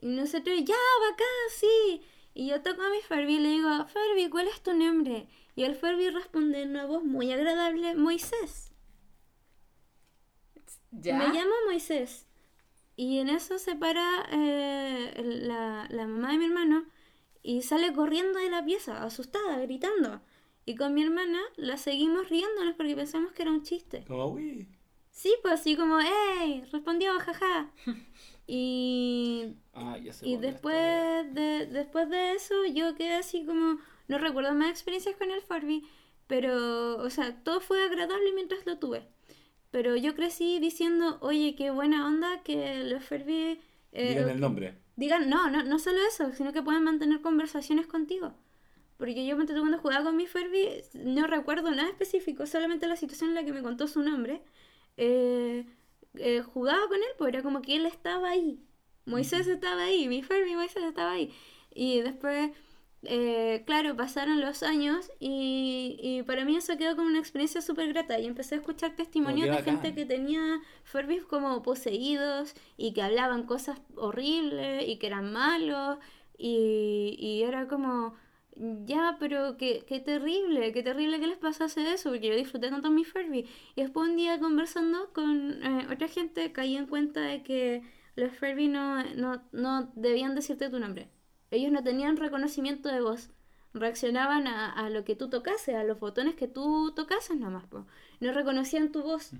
[0.00, 0.74] Y nosotros, ya,
[1.08, 2.02] bacán, sí.
[2.34, 5.28] Y yo toco a mi Furby y le digo, Furby, ¿cuál es tu nombre?
[5.56, 8.69] Y el Furby responde en una voz muy agradable, Moisés.
[10.92, 11.16] ¿Ya?
[11.18, 12.26] Me llamo Moisés.
[12.96, 15.12] Y en eso se para eh,
[15.42, 16.84] la, la mamá de mi hermano
[17.42, 20.20] y sale corriendo de la pieza, asustada, gritando.
[20.66, 24.04] Y con mi hermana la seguimos riéndonos porque pensamos que era un chiste.
[24.06, 24.68] Como, uy.
[25.10, 26.64] Sí, pues así como, ¡ey!
[26.72, 27.70] Respondió, jaja.
[28.52, 30.74] Y, Ah, ya se y después
[31.34, 33.78] de, después de eso yo quedé así como,
[34.08, 35.84] no recuerdo más experiencias con el Furby,
[36.26, 39.06] pero, o sea, todo fue agradable mientras lo tuve.
[39.70, 43.60] Pero yo crecí diciendo, oye, qué buena onda que los Furby...
[43.92, 44.74] eh, Digan el nombre.
[44.96, 48.34] digan, no, no, no solo eso, sino que pueden mantener conversaciones contigo.
[48.96, 53.36] Porque yo cuando jugaba con mi Furby, no recuerdo nada específico, solamente la situación en
[53.36, 54.42] la que me contó su nombre.
[54.96, 55.64] Eh,
[56.14, 58.60] eh, jugaba con él, pues era como que él estaba ahí.
[59.06, 61.32] Moisés estaba ahí, mi Furby Moisés estaba ahí.
[61.74, 62.50] Y después,
[63.02, 67.88] eh, claro, pasaron los años y, y para mí eso quedó como una experiencia súper
[67.88, 68.18] grata.
[68.18, 73.44] Y empecé a escuchar testimonios de gente que tenía Furbies como poseídos y que hablaban
[73.44, 75.98] cosas horribles y que eran malos.
[76.36, 78.14] Y, y era como,
[78.56, 82.90] ya, pero qué, qué terrible, qué terrible que les pasase eso, porque yo disfruté tanto
[82.90, 83.46] mi Furby.
[83.76, 87.82] Y después un día conversando con eh, otra gente caí en cuenta de que
[88.16, 91.08] los Furby no, no, no debían decirte tu nombre.
[91.50, 93.30] Ellos no tenían reconocimiento de voz.
[93.72, 97.86] Reaccionaban a, a lo que tú tocases, a los botones que tú tocases nomás, po.
[98.20, 99.32] No reconocían tu voz.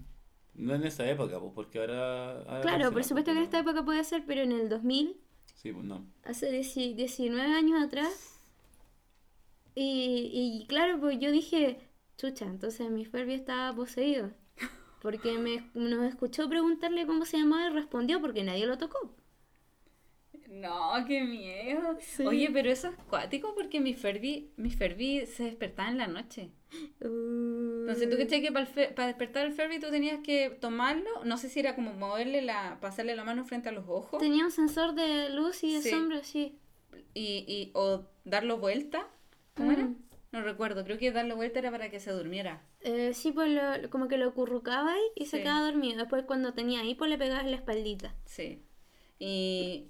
[0.55, 2.43] No en esa época, pues, porque ahora.
[2.43, 5.17] ahora Claro, por supuesto que en esta época puede ser, pero en el 2000
[5.55, 6.07] Sí, pues no.
[6.25, 8.41] hace 10 19 años atrás.
[9.75, 11.79] Y, y claro, pues yo dije,
[12.17, 14.31] chucha, entonces mi Furby estaba poseído.
[15.03, 19.15] Porque me, nos escuchó preguntarle cómo se llamaba y respondió porque nadie lo tocó.
[20.51, 21.97] No, qué miedo.
[22.01, 22.25] Sí.
[22.27, 26.51] Oye, pero eso es cuático porque mi Furby, mi Furby se despertaba en la noche.
[27.01, 31.61] Entonces tú que que para despertar el Furby tú tenías que tomarlo, no sé si
[31.61, 35.31] era como moverle la, pasarle la mano frente a los ojos Tenía un sensor de
[35.31, 35.91] luz y de Sí.
[35.91, 36.59] sombra, sí.
[37.15, 39.09] y, y o darlo vuelta.
[39.55, 39.85] ¿Cómo era?
[39.85, 39.97] Mm.
[40.33, 42.63] No recuerdo, creo que darlo vuelta era para que se durmiera.
[42.81, 45.99] Eh, sí, pues lo- como que lo currucaba ahí y se quedaba dormido.
[45.99, 48.15] Después cuando tenía hipo le pegabas la espaldita.
[48.27, 48.63] Sí.
[49.19, 49.89] Y,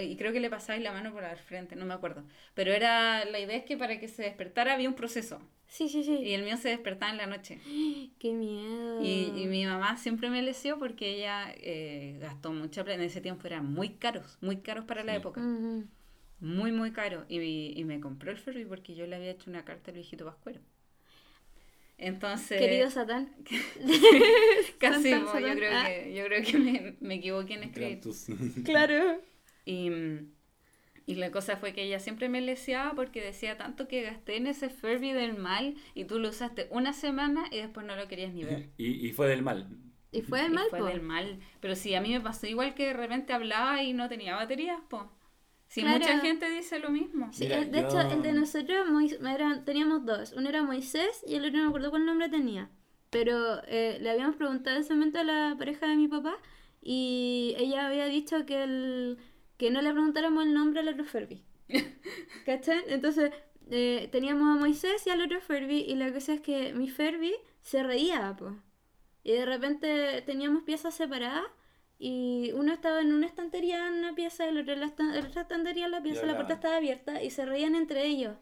[0.00, 2.24] y creo que le pasabais la mano por al frente, no me acuerdo.
[2.54, 5.40] Pero era la idea es que para que se despertara había un proceso.
[5.68, 6.12] Sí, sí, sí.
[6.22, 7.58] Y el mío se despertaba en la noche.
[8.18, 9.02] Qué miedo.
[9.02, 12.98] Y, y mi mamá siempre me lesió porque ella eh, gastó mucha plata.
[13.00, 15.40] En ese tiempo eran muy caros, muy caros para la época.
[16.40, 17.24] Muy, muy caro.
[17.28, 20.24] Y, y me compró el Furby porque yo le había hecho una carta al viejito
[20.24, 20.60] Pascuero.
[21.98, 22.58] Entonces.
[22.60, 23.30] Querido Satán.
[24.78, 25.56] casi, San- po, San- yo, Satán.
[25.56, 25.86] creo Ah.
[25.86, 28.00] que, yo creo que me, me equivoqué en escribir.
[28.64, 29.20] Claro.
[29.64, 29.90] Y,
[31.06, 34.46] y la cosa fue que ella siempre me leseaba porque decía tanto que gasté en
[34.46, 38.32] ese Furby del mal y tú lo usaste una semana y después no lo querías
[38.32, 38.70] ni ver.
[38.78, 39.66] y, y fue del mal.
[40.12, 40.84] Y fue el Y mal, fue po.
[40.86, 41.38] del mal.
[41.60, 44.80] Pero sí, a mí me pasó igual que de repente hablaba y no tenía baterías,
[44.88, 45.10] po.
[45.68, 46.00] Si Claro.
[46.00, 47.32] mucha gente dice lo mismo.
[47.32, 50.34] Sí, Mira, de yo- hecho, el de nosotros Mois- eran- teníamos dos.
[50.36, 52.68] Uno era Moisés y el otro no me acuerdo cuál nombre tenía.
[53.08, 56.36] Pero eh, le habíamos preguntado en ese momento a la pareja de mi papá
[56.82, 59.16] y ella había dicho que, el,
[59.62, 61.42] que no le preguntáramos el nombre al otro Furby.
[62.46, 62.82] ¿Cachai?
[62.88, 63.30] Entonces
[63.70, 67.32] eh, teníamos a Moisés y al otro Furby y la cosa es que mi Furby
[67.62, 68.54] se reía, pues.
[69.24, 71.44] Y de repente teníamos piezas separadas
[71.98, 75.24] y uno estaba en una estantería en una pieza, el otro en la, estan- en
[75.26, 78.34] otra estantería en la pieza, la puerta estaba abierta y se reían entre ellos.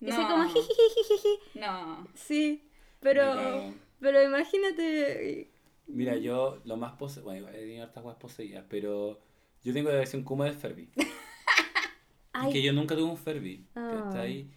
[0.00, 0.28] Y así No.
[0.28, 1.38] como jijijijiji.
[1.54, 2.08] No.
[2.14, 2.68] Sí,
[3.00, 5.50] pero, Mira, pero imagínate.
[5.86, 7.26] Mira, yo lo más poseído.
[7.26, 9.20] Bueno, he tenido hartas weas poseídas, pero
[9.64, 10.90] yo tengo la versión Kuma del Furby.
[12.32, 13.66] Ay, que yo nunca tuve un Furby.
[13.74, 14.04] Ah.
[14.04, 14.48] ¿cachai?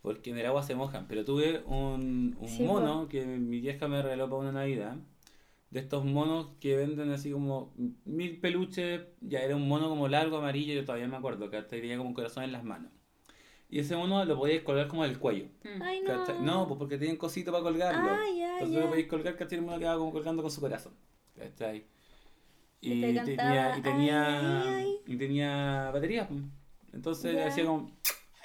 [0.00, 1.06] Porque en el agua se mojan.
[1.08, 4.96] Pero tuve un, un Sí, mono que mi vieja me regaló para una Navidad.
[5.70, 7.72] De estos monos que venden así como
[8.04, 9.02] mil peluches.
[9.20, 11.50] Ya era un mono como largo, amarillo, yo todavía me acuerdo.
[11.50, 12.92] Que tenía como un corazón en las manos.
[13.68, 15.46] Y ese mono lo podías colgar como del cuello.
[15.64, 15.82] Mm.
[15.82, 16.06] ay no.
[16.06, 16.42] ¿cachai?
[16.42, 18.10] No, pues porque tienen cosito para colgarlo.
[18.10, 19.58] Ah, ya, Entonces lo podéis colgar, ¿cachai?
[19.58, 20.92] El mono quedaba como colgando con su corazón.
[21.34, 21.86] ¿Cachai?
[22.82, 24.96] Y Y, te tenía, y, tenía, "Ay, ay".
[25.06, 26.28] y tenía batería.
[26.28, 26.40] pues.
[26.92, 27.44] Entonces Ya.
[27.46, 27.90] decía como,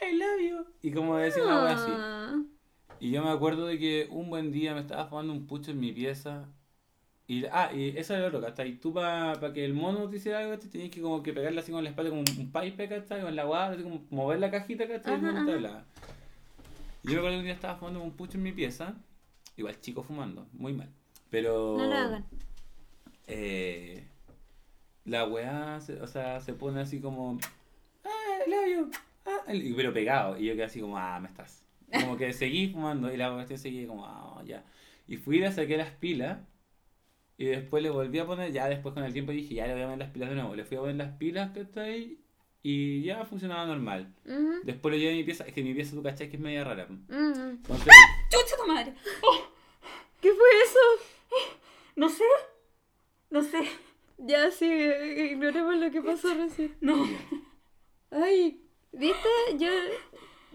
[0.01, 0.65] I love you.
[0.81, 1.91] Y como decía una wea así.
[1.93, 2.35] Ah.
[2.99, 5.79] Y yo me acuerdo de que un buen día me estaba fumando un pucho en
[5.79, 6.45] mi pieza.
[7.27, 8.79] Y, ah, y eso era lo otro, ¿cachai?
[8.79, 10.69] Tú para que el mono te hiciera algo, ¿cachai?
[10.69, 13.21] tenías que como que pegarle así con la espalda como un, pipe, ¿cachai?
[13.21, 15.17] Con la guada, así como mover la cajita, ¿cachai?
[15.17, 15.83] Y te hablaba.
[17.03, 18.93] Y yo me acuerdo que un día estaba fumando un pucho en mi pieza.
[19.57, 20.89] Igual chico fumando, muy mal.
[21.31, 21.75] Pero...
[21.77, 22.25] No lo hagan.
[23.27, 24.07] eh,
[25.07, 27.39] la weá, se- o sea, se pone así como,
[28.03, 28.89] ah, el labio,
[29.25, 29.41] ah,
[29.75, 31.63] pero pegado, y yo quedé así como, ah, me estás.
[31.91, 34.63] Como que seguí fumando, y la cuestión seguía como, ah, ya.
[35.07, 36.37] Y fui y le saqué las pilas,
[37.37, 39.81] y después le volví a poner, ya después con el tiempo dije, ya le voy
[39.83, 40.55] a poner las pilas de nuevo.
[40.55, 42.19] Le fui a poner las pilas que está ahí,
[42.63, 44.13] y ya funcionaba normal.
[44.63, 46.63] Después lo llevé a mi pieza, es que mi pieza tú cachai que es media
[46.65, 46.85] rara.
[46.85, 46.93] ujú.
[47.09, 47.93] Entonces,
[48.29, 48.93] ¡Chucha tu madre!
[49.23, 49.37] ¡Oh!
[50.19, 50.79] ¿Qué fue eso?
[51.95, 52.23] No sé.
[53.29, 53.59] No sé.
[54.17, 56.75] Ya sigue, ignoremos lo que pasó recién.
[56.81, 57.07] No.
[58.11, 58.61] Ay,
[58.91, 59.27] ¿viste?
[59.57, 59.67] Yo.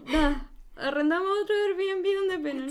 [0.05, 2.67] No, arrendamos otro Airbnb donde pena.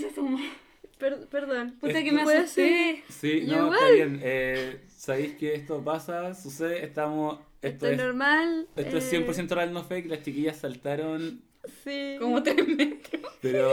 [0.99, 1.77] Per- perdón.
[1.79, 3.03] Puta Esto- que me Puede asusté.
[3.09, 4.19] Sí, no, está bien.
[4.23, 7.39] Eh, Sabéis que esto pasa, sucede, estamos.
[7.61, 8.67] Esto Esto es es, normal.
[8.75, 10.05] esto es eh, 100% real, no fake.
[10.07, 11.41] Las chiquillas saltaron
[11.83, 12.17] Sí.
[12.19, 13.21] Como tres metros.
[13.41, 13.71] Pero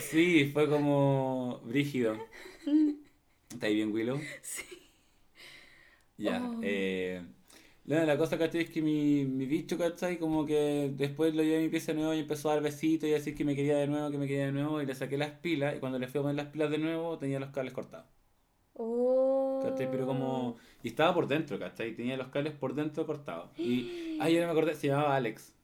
[0.00, 2.16] sí, fue como brígido.
[3.50, 4.20] ¿Está ahí bien, Willow?
[4.42, 4.64] Sí.
[6.16, 6.42] Ya.
[6.42, 6.60] Oh.
[6.62, 7.22] Eh,
[7.84, 8.62] la, la cosa, ¿cachai?
[8.62, 10.18] Es que mi, mi bicho, ¿cachai?
[10.18, 13.08] Como que después lo llevé a mi pieza de nuevo y empezó a dar besitos
[13.08, 14.80] y a decir que me quería de nuevo, que me quería de nuevo.
[14.80, 17.18] Y le saqué las pilas y cuando le fui a poner las pilas de nuevo
[17.18, 18.06] tenía los cables cortados.
[18.74, 19.60] Oh.
[19.64, 19.90] ¿Cachai?
[19.90, 20.56] Pero como...
[20.82, 21.94] Y estaba por dentro, ¿cachai?
[21.94, 23.50] Tenía los cables por dentro cortados.
[23.58, 24.16] Y...
[24.20, 25.54] Ay, ya no me acordé, se llamaba Alex.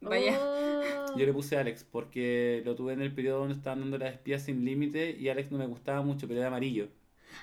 [0.00, 0.38] Vaya.
[0.40, 1.16] Oh.
[1.16, 4.42] Yo le puse Alex porque lo tuve en el periodo donde estaban dando las espías
[4.42, 6.88] sin límite y Alex no me gustaba mucho, pero era amarillo.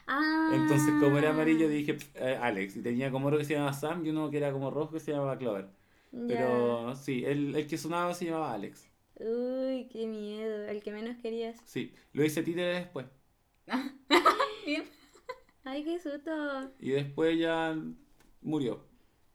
[0.08, 0.52] Ah.
[0.54, 2.78] Entonces, como era amarillo, dije "Pff, eh, Alex.
[2.78, 5.00] Y tenía como otro que se llamaba Sam y uno que era como rojo que
[5.00, 5.70] se llamaba Clover.
[6.28, 8.88] Pero sí, el, el que sonaba se llamaba Alex.
[9.16, 10.66] Uy, qué miedo.
[10.68, 11.58] El que menos querías.
[11.66, 13.06] Sí, lo hice títere después.
[14.66, 14.84] Bien.
[15.64, 16.32] Ay, qué susto.
[16.80, 17.78] Y después ya
[18.42, 18.84] murió.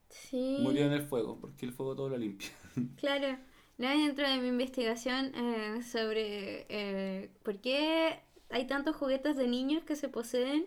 [0.08, 0.58] Sí.
[0.62, 2.48] Murió en el fuego, porque el fuego todo lo limpia.
[2.96, 3.38] Claro.
[3.78, 8.20] No, dentro de mi investigación eh, sobre eh, por qué
[8.50, 10.66] hay tantos juguetes de niños que se poseen,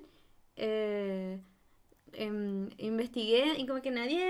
[0.56, 1.40] eh,
[2.14, 4.24] em, investigué y como que nadie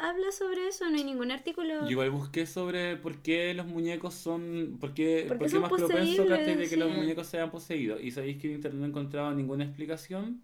[0.00, 1.82] habla sobre eso, no hay ningún artículo.
[1.82, 4.76] Yo igual busqué sobre por qué los muñecos son.
[4.80, 6.76] por qué, Porque por qué son más propenso de que sí.
[6.76, 8.02] los muñecos sean poseídos.
[8.02, 10.42] Y sabéis que en internet no he encontrado ninguna explicación.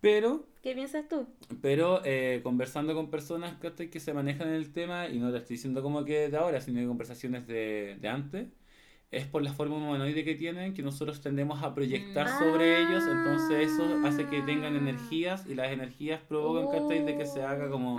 [0.00, 1.26] Pero ¿Qué piensas tú?
[1.60, 5.56] Pero eh, conversando con personas que se manejan en el tema, y no te estoy
[5.56, 8.48] diciendo como que de ahora, sino de conversaciones de, de antes,
[9.12, 12.38] es por la forma humanoide que tienen que nosotros tendemos a proyectar Mm.
[12.38, 14.78] sobre ellos, entonces eso hace que tengan Ah.
[14.78, 17.04] energías y las energías provocan ¿cachai?
[17.04, 17.96] de que se haga como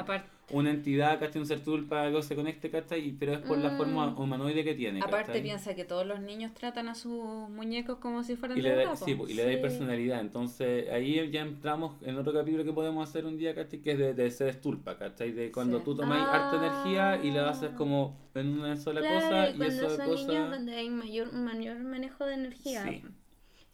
[0.54, 1.42] una entidad, ¿cachai?
[1.42, 3.08] un ser para que algo se conecte, ¿cachai?
[3.08, 3.78] Y- pero es por la Mm.
[3.78, 5.00] forma humanoide que tiene.
[5.02, 5.42] aparte ¿cachai?
[5.42, 8.86] piensa que todos los niños tratan a sus muñecos como si fueran Y de le,
[8.86, 9.62] da, sí, y le dais Sí.
[9.62, 10.22] personalidad.
[10.22, 13.80] Entonces ahí ya entramos en otro capítulo que podemos hacer un día, ¿cachai?
[13.82, 15.32] Que es de, de ser estulpa, ¿cachai?
[15.32, 15.86] De cuando Sí.
[15.86, 17.76] tú tomáis harta energía y la haces Ah.
[17.78, 20.28] como en una sola Claro, cosa y y cuando esa son cosa...
[20.28, 22.84] niños donde hay mayor, mayor manejo de energía.
[22.88, 23.02] Sí.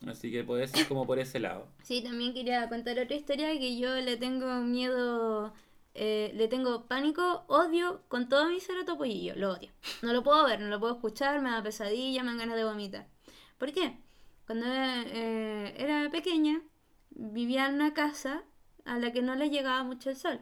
[0.08, 1.68] Así que puede ser como por ese lado.
[1.84, 5.54] Sí, también quería contar otra historia que yo le tengo miedo,
[5.94, 9.72] eh, le tengo pánico, odio con todo mi ser a Topollillo, lo odio.
[10.02, 12.64] No lo puedo ver, no lo puedo escuchar, me da pesadilla, me dan ganas de
[12.64, 13.08] vomitar.
[13.58, 13.98] ¿Por qué?
[14.46, 16.62] Cuando eh, era pequeña,
[17.12, 18.44] vivía en una casa
[18.86, 20.40] a la que no le llegaba mucho el sol.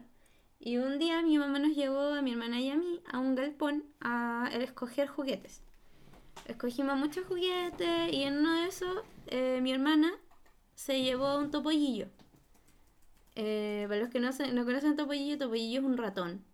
[0.60, 3.34] Y un día mi mamá nos llevó a mi hermana y a mí a un
[3.34, 5.62] galpón a escoger juguetes.
[6.46, 10.12] Escogimos muchos juguetes y en uno de esos eh, mi hermana
[10.74, 12.08] se llevó un topollillo.
[13.40, 16.44] Eh, para los que no, se- no conocen topollillo, topollillo es un ratón.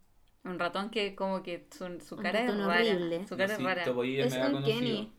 [0.45, 2.67] Un ratón que como que su, su Un cara es rara.
[2.67, 3.27] horrible.
[3.27, 3.85] Su cara Sí, es rara.
[3.85, 4.79] Topollillo Es mega un conocido.
[4.81, 5.13] Kenny.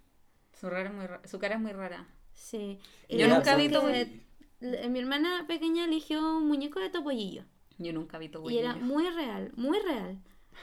[0.54, 2.08] Su, rara es muy ra- su cara es muy rara.
[2.34, 2.78] Sí.
[3.10, 4.06] Yo nunca vi Topollillo.
[4.62, 7.44] Mi hermana pequeña eligió un muñeco de topollillo.
[7.80, 8.60] Yo nunca vi Y topollillo.
[8.62, 10.20] era muy real, muy real.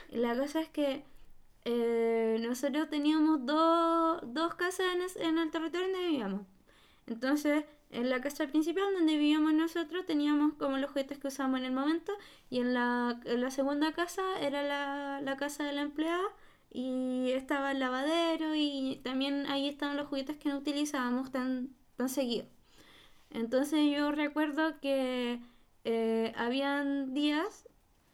[0.09, 1.03] Y La cosa es que
[1.65, 6.41] eh, nosotros teníamos dos, dos casas en, es- en el territorio donde vivíamos.
[7.07, 11.65] Entonces, en la casa principal donde vivíamos nosotros teníamos como los juguetes que usábamos en
[11.65, 12.11] el momento
[12.49, 16.23] y en la, en la segunda casa era la, la casa de la empleada
[16.73, 22.09] y estaba el lavadero y también ahí estaban los juguetes que no utilizábamos tan, tan
[22.09, 22.47] seguido.
[23.29, 25.39] Entonces yo recuerdo que
[25.85, 27.67] eh, habían días,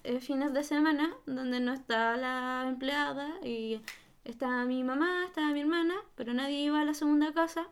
[0.03, 3.81] eh, fines de semana, donde no estaba la empleada y
[4.25, 7.67] estaba mi mamá, estaba mi hermana, pero nadie iba a la segunda casa,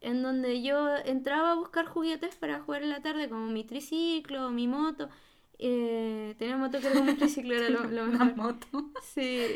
[0.00, 4.50] en donde yo entraba a buscar juguetes para jugar en la tarde, como mi triciclo,
[4.50, 5.08] mi moto.
[5.58, 8.66] Eh, tenía moto que era como un triciclo, era lo, lo Una moto.
[9.02, 9.46] Sí,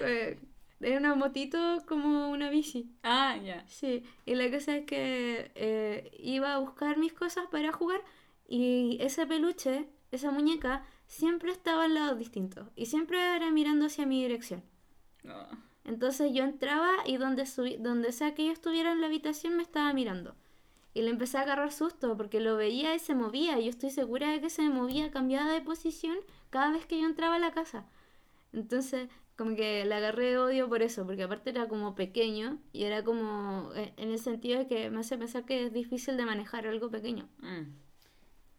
[0.00, 0.40] eh,
[0.80, 2.90] era una motito como una bici.
[3.02, 3.64] Ah, ya.
[3.68, 8.00] Sí, y la cosa es que eh, iba a buscar mis cosas para jugar
[8.48, 14.04] y ese peluche, esa muñeca, siempre estaba en lados distintos y siempre era mirando hacia
[14.06, 14.64] mi dirección.
[15.22, 15.46] No.
[15.84, 19.62] Entonces yo entraba y donde, subi- donde sea que yo estuviera en la habitación me
[19.62, 20.34] estaba mirando.
[20.94, 23.58] Y le empecé a agarrar susto porque lo veía y se movía.
[23.60, 26.16] Y yo estoy segura de que se movía, cambiaba de posición
[26.50, 27.86] cada vez que yo entraba a la casa.
[28.52, 33.02] Entonces, como que le agarré odio por eso, porque aparte era como pequeño y era
[33.04, 36.66] como eh, en el sentido de que me hace pensar que es difícil de manejar
[36.66, 37.28] algo pequeño.
[37.40, 37.62] Mm.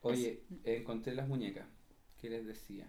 [0.01, 1.67] Oye, encontré las muñecas.
[2.17, 2.88] ¿Qué les decía?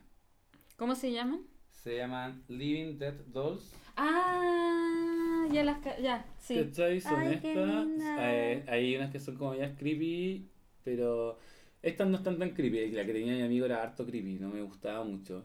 [0.76, 1.46] ¿Cómo se llaman?
[1.84, 3.70] Se llaman Living Dead Dolls.
[3.94, 5.76] Ah, ya las...
[6.02, 6.64] Ya, sí.
[6.64, 6.98] ¿Cachai?
[6.98, 7.86] Son Ay, estas.
[8.20, 10.48] Eh, hay unas que son como ya creepy,
[10.82, 11.38] pero
[11.82, 12.90] estas no están tan creepy.
[12.92, 15.44] La que tenía mi amigo era harto creepy, no me gustaba mucho.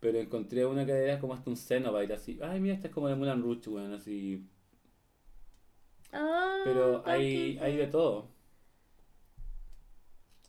[0.00, 2.36] Pero encontré una que era como hasta un Cenobite, así.
[2.42, 4.44] Ay, mira, esta es como de Mulan Rouge, weón, así.
[6.12, 8.28] Oh, Pero hay, hay de todo.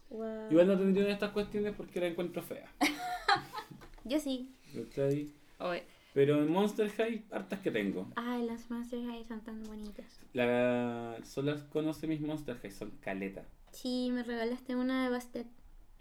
[0.10, 0.50] Wow.
[0.50, 2.74] Igual no tendría una de estas cuestiones porque la encuentro fea.
[4.04, 4.55] Yo sí.
[4.76, 5.32] ¿Cachai?
[5.60, 8.08] Oye, Pero en Monster High, hartas que tengo.
[8.16, 10.20] Ay, las Monster High son tan bonitas.
[10.34, 13.46] La solo conoce mis Monster High, son caleta.
[13.72, 15.48] Sí, me regalaste una de Bastet.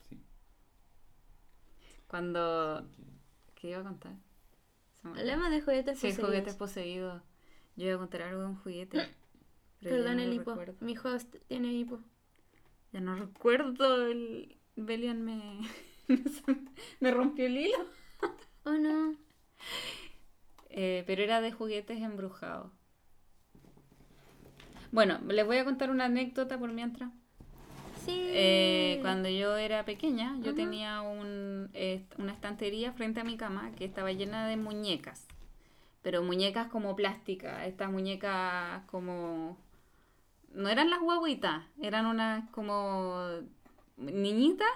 [0.09, 0.21] Sí.
[2.07, 2.87] Cuando...
[3.55, 4.13] ¿Qué iba a contar?
[5.03, 6.27] Hablemos de juguetes Sí, poseídos.
[6.31, 7.23] juguetes poseídos.
[7.77, 8.99] Yo iba a contar algo de un juguete.
[9.81, 10.51] pero Perdón no el hipo.
[10.53, 10.77] recuerdo.
[10.81, 12.01] Mi host tiene hipo.
[12.93, 14.07] Ya no recuerdo.
[14.07, 15.61] El Belian me...
[17.01, 17.87] me rompió el hilo.
[18.65, 19.15] Oh no.
[20.71, 22.71] Eh, pero era de juguetes embrujados.
[24.91, 27.11] Bueno, les voy a contar una anécdota por mientras.
[28.05, 28.13] Sí.
[28.17, 33.73] Eh, cuando yo era pequeña, yo tenía un, eh, una estantería frente a mi cama
[33.77, 35.27] que estaba llena de muñecas.
[36.03, 39.57] Pero muñecas como plásticas, estas muñecas como...
[40.53, 43.27] No eran las guaguitas, eran unas como
[43.97, 44.69] niñitas,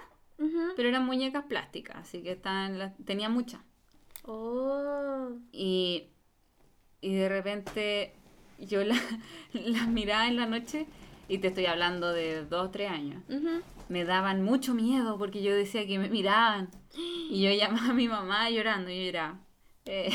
[0.74, 3.61] pero eran muñecas plásticas, así que estaban, las- tenía muchas.
[4.30, 5.30] Oh.
[5.52, 6.04] Y,
[7.00, 8.12] y de repente
[8.58, 9.00] yo la-
[9.52, 10.86] las miraba en la noche,
[11.28, 13.22] y te estoy hablando de dos o tres años
[13.90, 16.68] me daban mucho miedo porque yo decía que me miraban.
[17.30, 19.40] Y yo llamaba a mi mamá llorando y yo lloraba.
[19.86, 20.10] eh,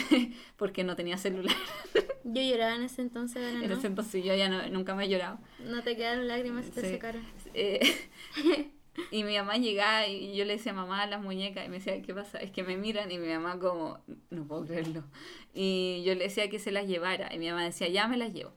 [0.58, 1.56] porque no tenía celular.
[2.26, 5.10] Yo lloraba en ese entonces, ahora En ese entonces yo ya no- nunca me he
[5.10, 5.40] llorado.
[5.60, 6.88] No te quedaron lágrimas, se te Sí.
[6.88, 7.22] secaron.
[7.54, 7.82] Eh,
[9.12, 12.14] y mi mamá llegaba y yo le decía mamá las muñecas y me decía, ¿qué
[12.14, 12.38] pasa?
[12.40, 15.04] Es que me miran y mi mamá como, no puedo creerlo.
[15.54, 18.34] Y yo le decía que se las llevara y mi mamá decía, ya me las
[18.34, 18.52] llevo.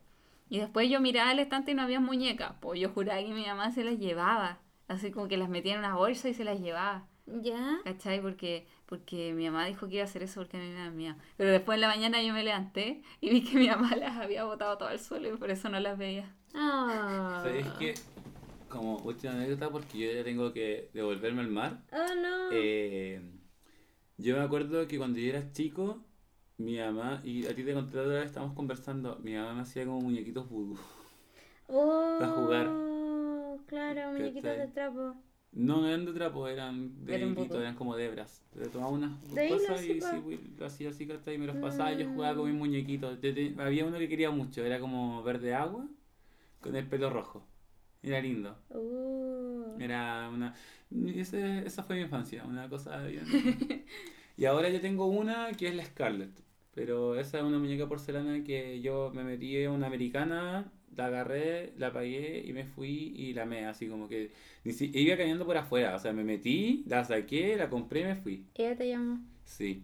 [0.49, 2.53] Y después yo miraba al estante y no había muñecas.
[2.61, 4.61] Pues yo juraba que mi mamá se las llevaba.
[4.89, 7.07] Así como que las metía en una bolsa y se las llevaba.
[7.27, 7.81] ¿Ya?
[7.83, 8.21] ¿Cachai?
[8.21, 10.91] Porque, porque mi mamá dijo que iba a hacer eso porque a mí me da
[10.91, 11.17] miedo.
[11.37, 14.45] Pero después en la mañana yo me levanté y vi que mi mamá las había
[14.45, 16.33] botado todo al suelo y por eso no las veía.
[16.55, 17.41] Ah.
[17.43, 17.95] ¿Sabéis que,
[18.69, 21.83] como última anécdota, porque yo ya tengo que devolverme al mar?
[21.93, 22.49] Oh no.
[22.53, 23.21] Eh,
[24.19, 26.03] yo me acuerdo que cuando yo era chico,
[26.59, 29.61] mi mamá, y a ti te conté la otra vez, estábamos conversando, mi mamá me
[29.63, 30.79] hacía como muñequitos vudú.
[31.69, 32.17] oh.
[32.19, 32.71] para jugar.
[33.67, 35.17] Claro, muñequitos de trapo.
[35.53, 37.61] No, no eran de trapo, eran de hilito, vudú.
[37.61, 38.43] eran como de hebras.
[38.55, 41.05] Le tomaba unas cosas y sí, pues, lo hacía así.
[41.05, 42.51] Y me los pasaba y yo jugaba con Mm.
[42.53, 43.19] mis muñequitos.
[43.59, 45.89] Había uno que quería mucho, era como verde agua,
[46.61, 47.47] con el pelo rojo.
[48.03, 48.57] Era lindo.
[48.71, 49.79] Uh.
[49.79, 50.55] Era una...
[51.15, 53.25] ese- esa fue mi infancia, una cosa bien...
[54.37, 56.31] y ahora yo tengo una que es la Scarlett.
[56.75, 61.73] Pero esa es una muñeca porcelana que yo me metí en una americana, la agarré,
[61.79, 64.31] la pagué y me fui y la me así como que
[64.65, 65.95] si- iba cayendo por afuera.
[65.97, 68.45] O sea, me metí, la saqué, la compré y me fui.
[68.55, 69.21] Ella te llamó.
[69.45, 69.83] Sí.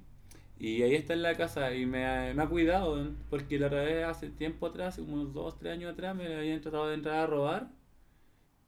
[0.59, 3.83] Y ahí está en la casa y me ha, me ha cuidado, porque la otra
[3.83, 7.27] vez hace tiempo atrás, unos 2, 3 años atrás, me habían tratado de entrar a
[7.27, 7.71] robar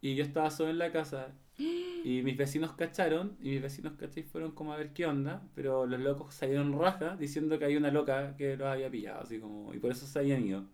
[0.04, 1.28] y yo estaba solo en la casa
[1.58, 4.22] y mis vecinos cacharon y mis vecinos ¿cachai?
[4.22, 7.90] fueron como a ver qué onda, pero los locos salieron raja diciendo que había una
[7.90, 10.64] loca que los había pillado, así como, y por eso se habían ido.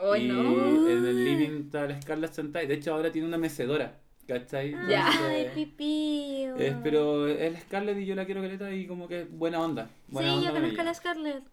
[0.00, 0.88] ¡Oh, y no!
[0.90, 4.72] en el living está la Scarlett sentada y de hecho ahora tiene una mecedora, ¿cachai?
[4.88, 5.12] Ya.
[5.12, 6.46] Entonces, pipí.
[6.58, 9.88] es, pero es la Scarlett y yo la quiero caleta y como que buena onda.
[10.08, 11.44] Buena Sí, onda yo con conozco a la Scarlett.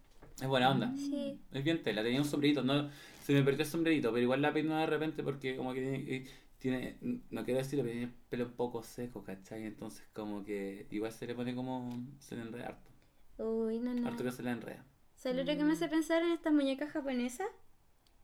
[0.41, 0.91] Es buena onda.
[0.95, 1.37] Sí.
[1.51, 2.89] Es bien tela, tenía un sombrerito, no,
[3.23, 6.25] se me perdió el sombrerito, pero igual la peino de repente porque como que
[6.63, 6.99] tiene,
[7.31, 9.65] no quiero decirlo, pero tiene el pelo un poco seco, ¿cachai?
[9.65, 11.89] Entonces como que igual se le pone como,
[12.19, 12.91] se le enreda harto,
[13.37, 14.07] Uy, no, no.
[14.07, 14.85] harto que se le enreda.
[15.15, 17.47] ¿Sabes lo que me hace pensar en estas muñecas japonesas?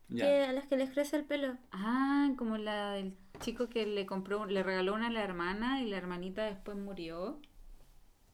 [0.10, 0.26] Ya.
[0.26, 1.58] Que a las que les crece el pelo.
[1.72, 5.90] Ah, como la del chico que le compró, le regaló una a la hermana y
[5.90, 7.40] la hermanita después murió.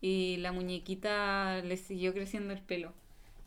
[0.01, 2.93] Y la muñequita le siguió creciendo el pelo.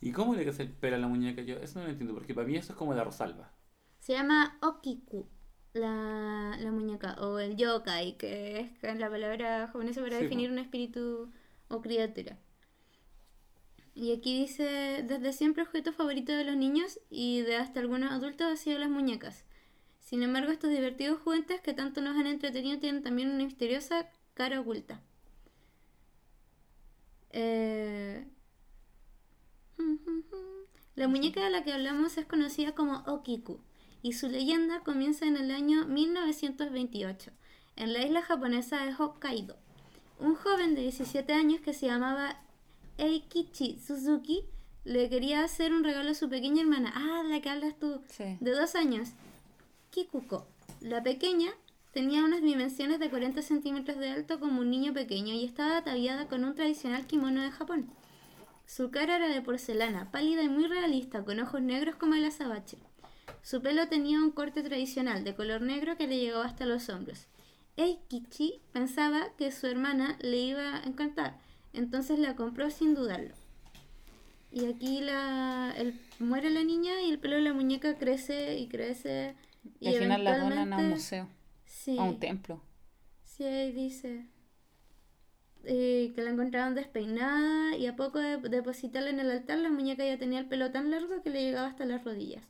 [0.00, 1.42] ¿Y cómo le crece el pelo a la muñeca?
[1.42, 3.52] Yo eso no lo entiendo, porque para mí eso es como la Rosalba.
[4.00, 5.28] Se llama Okiku,
[5.78, 10.58] la, la muñeca, o el yokai, que es la palabra japonesa para Sí, definir un
[10.58, 11.30] espíritu
[11.68, 12.38] o criatura.
[13.94, 18.46] Y aquí dice, desde siempre objeto favorito de los niños y de hasta algunos adultos
[18.46, 19.44] ha sido las muñecas.
[20.00, 24.60] Sin embargo, estos divertidos juguetes que tanto nos han entretenido tienen también una misteriosa cara
[24.60, 25.02] oculta.
[27.30, 28.24] Eh,
[30.96, 33.60] La muñeca de la que hablamos es conocida como Okiku
[34.08, 37.30] y su leyenda comienza en el año 1928
[37.76, 39.56] en la isla japonesa de Hokkaido.
[40.18, 42.40] Un joven de 17 años que se llamaba
[42.96, 44.44] Eikichi Suzuki
[44.86, 48.38] le quería hacer un regalo a su pequeña hermana, ah, la que hablas tú, Sí.
[48.40, 49.10] de dos años,
[49.90, 50.46] Kikuko.
[50.80, 51.50] La pequeña
[51.92, 56.28] tenía unas dimensiones de 40 centímetros de alto como un niño pequeño y estaba ataviada
[56.28, 57.90] con un tradicional kimono de Japón.
[58.66, 62.78] Su cara era de porcelana, pálida y muy realista, con ojos negros como el azabache.
[63.48, 67.28] Su pelo tenía un corte tradicional de color negro que le llegaba hasta los hombros.
[67.78, 71.38] Eikichi pensaba que su hermana le iba a encantar,
[71.72, 73.34] entonces la compró sin dudarlo.
[74.52, 78.68] Y aquí la, el, muere la niña y el pelo de la muñeca crece y
[78.68, 79.34] crece.
[79.80, 81.26] Y al final la donan a un museo,
[81.64, 82.60] Sí, a un templo.
[83.24, 84.26] sí, ahí dice.
[85.64, 90.04] Eh, que la encontraron despeinada y a poco de depositarla en el altar, la muñeca
[90.04, 92.42] ya tenía el pelo tan largo que le llegaba hasta las rodillas.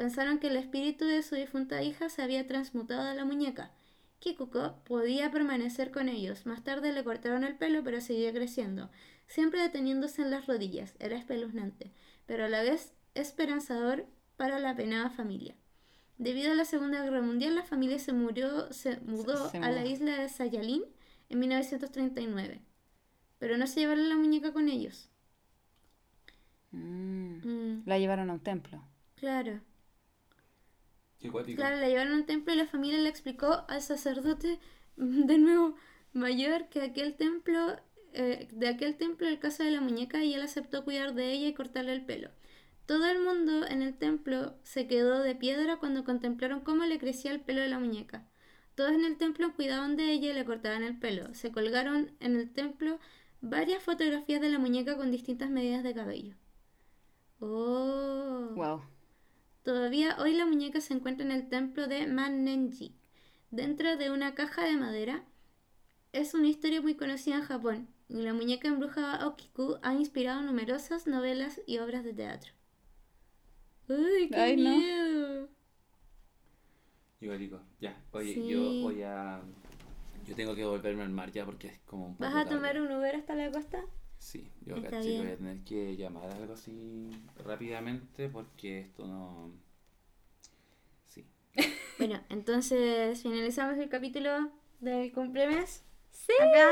[0.00, 3.70] Pensaron que el espíritu de su difunta hija se había transmutado a la muñeca.
[4.18, 6.46] Kikuko podía permanecer con ellos.
[6.46, 8.88] Más tarde le cortaron el pelo, pero seguía creciendo,
[9.26, 10.94] siempre deteniéndose en las rodillas.
[11.00, 11.92] Era espeluznante,
[12.24, 14.06] pero a la vez esperanzador
[14.38, 15.54] para la penada familia.
[16.16, 19.84] Debido a la Segunda Guerra Mundial, la familia se, murió, se mudó se a la
[19.84, 20.82] isla de Sayalín
[21.28, 22.62] en 1939,
[23.38, 25.10] pero no se llevaron la muñeca con ellos.
[26.70, 27.40] Mm.
[27.44, 28.82] Mm, La llevaron a un templo.
[29.16, 29.60] claro.
[31.20, 34.58] Claro, la llevaron a un templo y la familia le explicó al sacerdote,
[34.96, 35.74] mm, de nuevo
[36.12, 37.76] mayor, que aquel templo,
[38.14, 41.48] eh, de aquel templo el caso de la muñeca y él aceptó cuidar de ella
[41.48, 42.30] y cortarle el pelo.
[42.86, 47.30] Todo el mundo en el templo se quedó de piedra cuando contemplaron cómo le crecía
[47.30, 48.26] el pelo de la muñeca.
[48.74, 51.34] Todos en el templo cuidaban de ella y le cortaban el pelo.
[51.34, 52.98] Se colgaron en el templo
[53.42, 56.34] varias fotografías de la muñeca con distintas medidas de cabello.
[57.40, 58.52] Oh.
[58.54, 58.82] Wow.
[59.62, 62.94] Todavía hoy la muñeca se encuentra en el templo de Mannenji,
[63.50, 65.24] dentro de una caja de madera.
[66.12, 71.06] Es una historia muy conocida en Japón, y la muñeca embrujada Okiku ha inspirado numerosas
[71.06, 72.52] novelas y obras de teatro.
[73.88, 74.76] ¡Ay, qué Ay, no.
[74.76, 75.48] miedo!
[77.18, 77.60] Qué cuático.
[77.80, 78.48] Ya, oye, Sí.
[78.48, 79.40] yo voy a.
[80.26, 82.24] Yo tengo que volverme al mar ya porque es como un poco.
[82.24, 82.56] ¿Vas a tarde.
[82.56, 83.84] tomar un Uber hasta la costa?
[84.20, 85.22] Sí, yo Está caché que bien.
[85.24, 87.10] voy a tener que llamar algo así
[87.42, 89.50] rápidamente porque esto no.
[91.08, 91.24] Sí.
[91.98, 94.50] Bueno, entonces finalizamos el capítulo
[94.80, 95.84] del cumplemes.
[96.10, 96.32] ¡Sí!
[96.38, 96.68] Acá.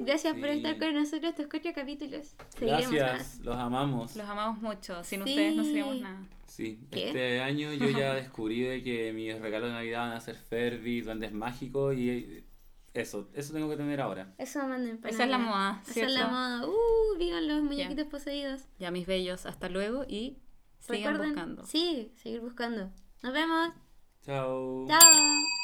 [0.00, 2.34] Gracias por estar con nosotros estos cuatro capítulos.
[2.56, 3.44] Seguiremos Gracias, más.
[3.44, 4.16] los amamos.
[4.16, 5.02] Los amamos mucho.
[5.04, 5.30] Sin Sí.
[5.30, 6.26] ustedes no seríamos nada.
[6.46, 7.08] Sí, ¿Qué?
[7.08, 11.00] este año yo ya descubrí de que mis regalos de Navidad van a ser Ferdi,
[11.02, 12.44] duendes mágicos y
[13.02, 14.34] eso, eso tengo que tener ahora.
[14.38, 16.66] Eso manden para Esa es la moda, Esa es la moda.
[16.66, 18.62] Uh, vivan los muñequitos poseídos.
[18.78, 20.38] Ya, mis bellos, hasta luego y
[20.78, 21.64] sigan Recuerden- buscando.
[21.66, 22.90] Sí, seguir buscando.
[23.22, 23.72] Nos vemos.
[24.22, 24.86] Chao.
[24.88, 25.57] Chao.